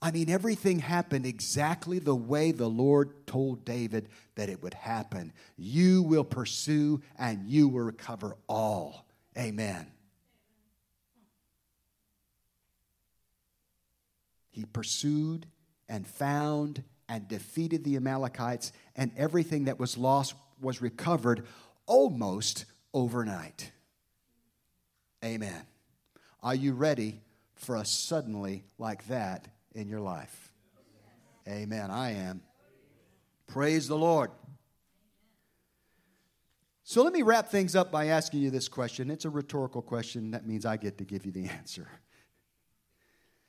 I 0.00 0.10
mean, 0.10 0.28
everything 0.28 0.78
happened 0.78 1.26
exactly 1.26 1.98
the 1.98 2.14
way 2.14 2.52
the 2.52 2.68
Lord 2.68 3.26
told 3.26 3.64
David 3.64 4.08
that 4.36 4.48
it 4.48 4.62
would 4.62 4.74
happen. 4.74 5.32
You 5.56 6.02
will 6.02 6.24
pursue 6.24 7.02
and 7.18 7.48
you 7.48 7.68
will 7.68 7.80
recover 7.80 8.36
all. 8.48 9.06
Amen. 9.36 9.86
He 14.50 14.64
pursued 14.64 15.46
and 15.88 16.06
found 16.06 16.82
and 17.08 17.28
defeated 17.28 17.84
the 17.84 17.96
Amalekites, 17.96 18.72
and 18.96 19.12
everything 19.16 19.64
that 19.64 19.78
was 19.78 19.96
lost 19.96 20.34
was 20.60 20.82
recovered 20.82 21.46
almost 21.86 22.64
overnight. 22.92 23.72
Amen. 25.24 25.66
Are 26.42 26.54
you 26.54 26.72
ready 26.72 27.22
for 27.56 27.76
a 27.76 27.84
suddenly 27.84 28.64
like 28.78 29.06
that 29.08 29.48
in 29.74 29.88
your 29.88 30.00
life. 30.00 30.52
Amen. 31.48 31.90
I 31.90 32.12
am. 32.12 32.42
Praise 33.46 33.88
the 33.88 33.96
Lord. 33.96 34.30
So 36.84 37.02
let 37.02 37.12
me 37.12 37.22
wrap 37.22 37.48
things 37.48 37.74
up 37.74 37.90
by 37.90 38.06
asking 38.06 38.40
you 38.40 38.50
this 38.50 38.68
question. 38.68 39.10
It's 39.10 39.24
a 39.24 39.30
rhetorical 39.30 39.82
question. 39.82 40.30
That 40.30 40.46
means 40.46 40.64
I 40.64 40.76
get 40.76 40.98
to 40.98 41.04
give 41.04 41.26
you 41.26 41.32
the 41.32 41.44
answer. 41.48 41.88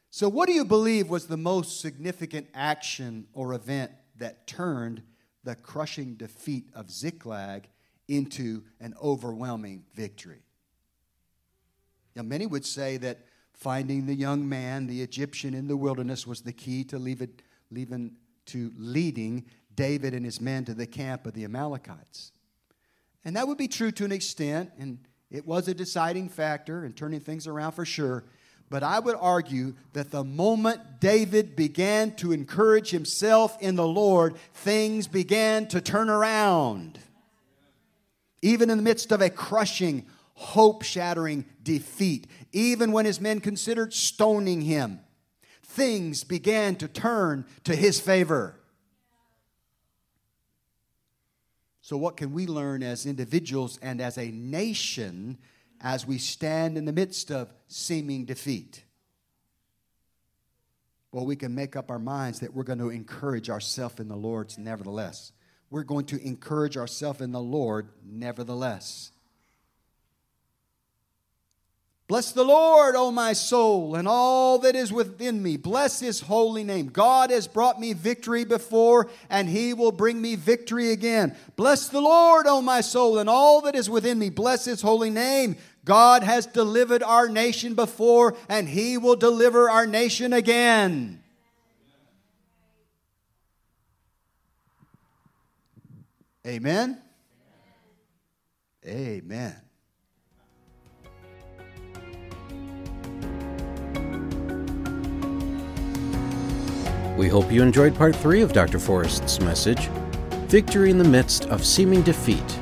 So, 0.10 0.30
what 0.30 0.48
do 0.48 0.54
you 0.54 0.66
believe 0.66 1.10
was 1.10 1.28
the 1.28 1.38
most 1.38 1.82
significant 1.82 2.48
action 2.54 3.28
or 3.34 3.54
event 3.54 3.92
that 4.16 4.48
turned 4.48 5.04
the 5.44 5.56
crushing 5.56 6.16
defeat 6.16 6.70
of 6.74 6.90
Ziklag 6.90 7.68
into 8.08 8.64
an 8.80 8.94
overwhelming 9.02 9.84
victory? 9.94 10.44
Now, 12.16 12.24
many 12.24 12.46
would 12.46 12.66
say 12.66 12.98
that 12.98 13.20
Finding 13.58 14.06
the 14.06 14.14
young 14.14 14.48
man, 14.48 14.86
the 14.86 15.02
Egyptian 15.02 15.56
in 15.56 15.68
the 15.68 15.76
wilderness, 15.76 16.28
was 16.28 16.42
the 16.42 16.54
key 16.54 16.84
to 16.84 17.00
leaving, 17.00 18.12
to 18.46 18.72
leading 18.78 19.46
David 19.74 20.14
and 20.14 20.24
his 20.24 20.40
men 20.40 20.64
to 20.66 20.76
the 20.76 20.86
camp 20.86 21.26
of 21.26 21.34
the 21.34 21.44
Amalekites. 21.44 22.34
And 23.26 23.36
that 23.36 23.48
would 23.48 23.58
be 23.58 23.68
true 23.68 23.90
to 23.94 24.06
an 24.06 24.12
extent, 24.12 24.70
and 24.78 25.00
it 25.32 25.48
was 25.48 25.68
a 25.68 25.74
deciding 25.74 26.30
factor 26.30 26.86
in 26.86 26.94
turning 26.94 27.20
things 27.20 27.48
around 27.48 27.72
for 27.72 27.84
sure. 27.84 28.26
But 28.70 28.84
I 28.84 29.00
would 29.00 29.18
argue 29.20 29.74
that 29.94 30.12
the 30.12 30.24
moment 30.24 31.00
David 31.00 31.56
began 31.56 32.16
to 32.18 32.34
encourage 32.34 32.92
himself 32.92 33.58
in 33.60 33.76
the 33.76 33.88
Lord, 33.88 34.36
things 34.54 35.08
began 35.08 35.68
to 35.70 35.82
turn 35.82 36.12
around. 36.12 37.00
Even 38.42 38.70
in 38.70 38.78
the 38.78 38.84
midst 38.84 39.12
of 39.12 39.22
a 39.22 39.30
crushing, 39.30 40.06
hope 40.34 40.84
shattering 40.84 41.46
defeat, 41.64 42.28
even 42.52 42.92
when 42.92 43.06
his 43.06 43.20
men 43.20 43.40
considered 43.40 43.94
stoning 43.94 44.62
him, 44.62 45.00
things 45.64 46.24
began 46.24 46.76
to 46.76 46.88
turn 46.88 47.46
to 47.64 47.76
his 47.76 48.00
favor. 48.00 48.60
So, 51.82 51.98
what 51.98 52.18
can 52.18 52.34
we 52.34 52.48
learn 52.48 52.84
as 52.84 53.06
individuals 53.06 53.80
and 53.82 54.02
as 54.02 54.18
a 54.18 54.30
nation 54.30 55.38
as 55.80 56.06
we 56.06 56.18
stand 56.18 56.78
in 56.78 56.86
the 56.86 56.92
midst 56.92 57.32
of 57.32 57.54
seeming 57.68 58.26
defeat? 58.26 58.84
Well, 61.12 61.26
we 61.26 61.36
can 61.36 61.56
make 61.56 61.76
up 61.76 61.90
our 61.90 61.98
minds 61.98 62.42
that 62.42 62.54
we're 62.54 62.64
going 62.64 62.80
to 62.80 62.90
encourage 62.90 63.50
ourselves 63.50 64.00
in 64.00 64.08
the 64.08 64.16
Lord 64.16 64.54
nevertheless. 64.58 65.32
We're 65.70 65.84
going 65.84 66.06
to 66.08 66.26
encourage 66.26 66.78
ourselves 66.78 67.22
in 67.22 67.32
the 67.32 67.42
Lord 67.42 67.90
nevertheless. 68.06 69.12
Bless 72.08 72.32
the 72.32 72.46
Lord, 72.46 72.96
O 72.96 73.12
my 73.12 73.34
soul, 73.34 73.96
and 73.96 74.08
all 74.08 74.60
that 74.60 74.78
is 74.78 74.94
within 74.94 75.44
me. 75.44 75.58
Bless 75.58 76.00
his 76.00 76.22
holy 76.22 76.64
name. 76.64 76.88
God 76.88 77.32
has 77.32 77.50
brought 77.50 77.82
me 77.82 77.92
victory 77.92 78.46
before, 78.46 79.10
and 79.30 79.50
he 79.50 79.74
will 79.74 79.92
bring 79.92 80.22
me 80.22 80.36
victory 80.36 80.92
again. 80.92 81.36
Bless 81.58 81.90
the 81.90 82.00
Lord, 82.00 82.48
O 82.48 82.62
my 82.62 82.80
soul, 82.80 83.18
and 83.18 83.30
all 83.30 83.60
that 83.62 83.76
is 83.76 83.90
within 83.90 84.18
me. 84.20 84.30
Bless 84.30 84.64
his 84.64 84.82
holy 84.82 85.10
name. 85.10 85.58
God 85.84 86.24
has 86.24 86.46
delivered 86.46 87.04
our 87.04 87.28
nation 87.28 87.74
before, 87.74 88.38
and 88.48 88.70
he 88.70 88.98
will 88.98 89.18
deliver 89.18 89.70
our 89.70 89.86
nation 89.86 90.32
again. 90.32 91.22
Amen. 96.48 97.02
Amen. 98.86 99.56
We 107.18 107.28
hope 107.28 107.52
you 107.52 107.62
enjoyed 107.62 107.96
part 107.96 108.16
three 108.16 108.42
of 108.42 108.54
Dr. 108.54 108.80
Forrest's 108.80 109.42
message 109.42 109.90
Victory 110.48 110.90
in 110.90 110.98
the 110.98 111.04
Midst 111.04 111.48
of 111.48 111.66
Seeming 111.66 112.02
Defeat. 112.04 112.60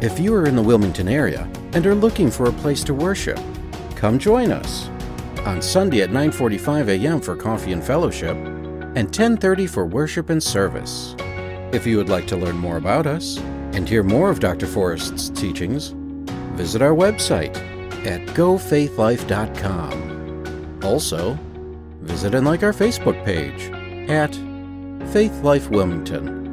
If 0.00 0.20
you 0.20 0.32
are 0.34 0.46
in 0.46 0.54
the 0.54 0.62
Wilmington 0.62 1.08
area 1.08 1.50
and 1.72 1.84
are 1.86 1.94
looking 1.94 2.30
for 2.30 2.48
a 2.48 2.52
place 2.52 2.84
to 2.84 2.94
worship, 2.94 3.40
come 3.96 4.16
join 4.16 4.52
us 4.52 4.88
on 5.44 5.60
Sunday 5.60 6.02
at 6.02 6.10
9:45 6.10 6.88
a.m. 6.88 7.20
for 7.20 7.34
coffee 7.34 7.72
and 7.72 7.82
fellowship 7.82 8.36
and 8.94 9.10
10:30 9.10 9.68
for 9.68 9.86
worship 9.86 10.30
and 10.30 10.40
service. 10.40 11.16
If 11.74 11.86
you 11.88 11.96
would 11.96 12.08
like 12.08 12.28
to 12.28 12.36
learn 12.36 12.56
more 12.56 12.76
about 12.76 13.08
us 13.08 13.38
and 13.74 13.88
hear 13.88 14.04
more 14.04 14.30
of 14.30 14.38
Dr. 14.38 14.68
Forrest's 14.68 15.30
teachings, 15.30 15.88
visit 16.54 16.82
our 16.82 16.94
website 16.94 17.56
at 18.06 18.20
gofaithlife.com. 18.28 20.78
Also, 20.84 21.36
visit 22.00 22.36
and 22.36 22.46
like 22.46 22.62
our 22.62 22.72
Facebook 22.72 23.24
page 23.24 23.72
at 24.08 24.32
Faith 25.12 25.42
Life 25.42 25.68
Wilmington. 25.68 26.43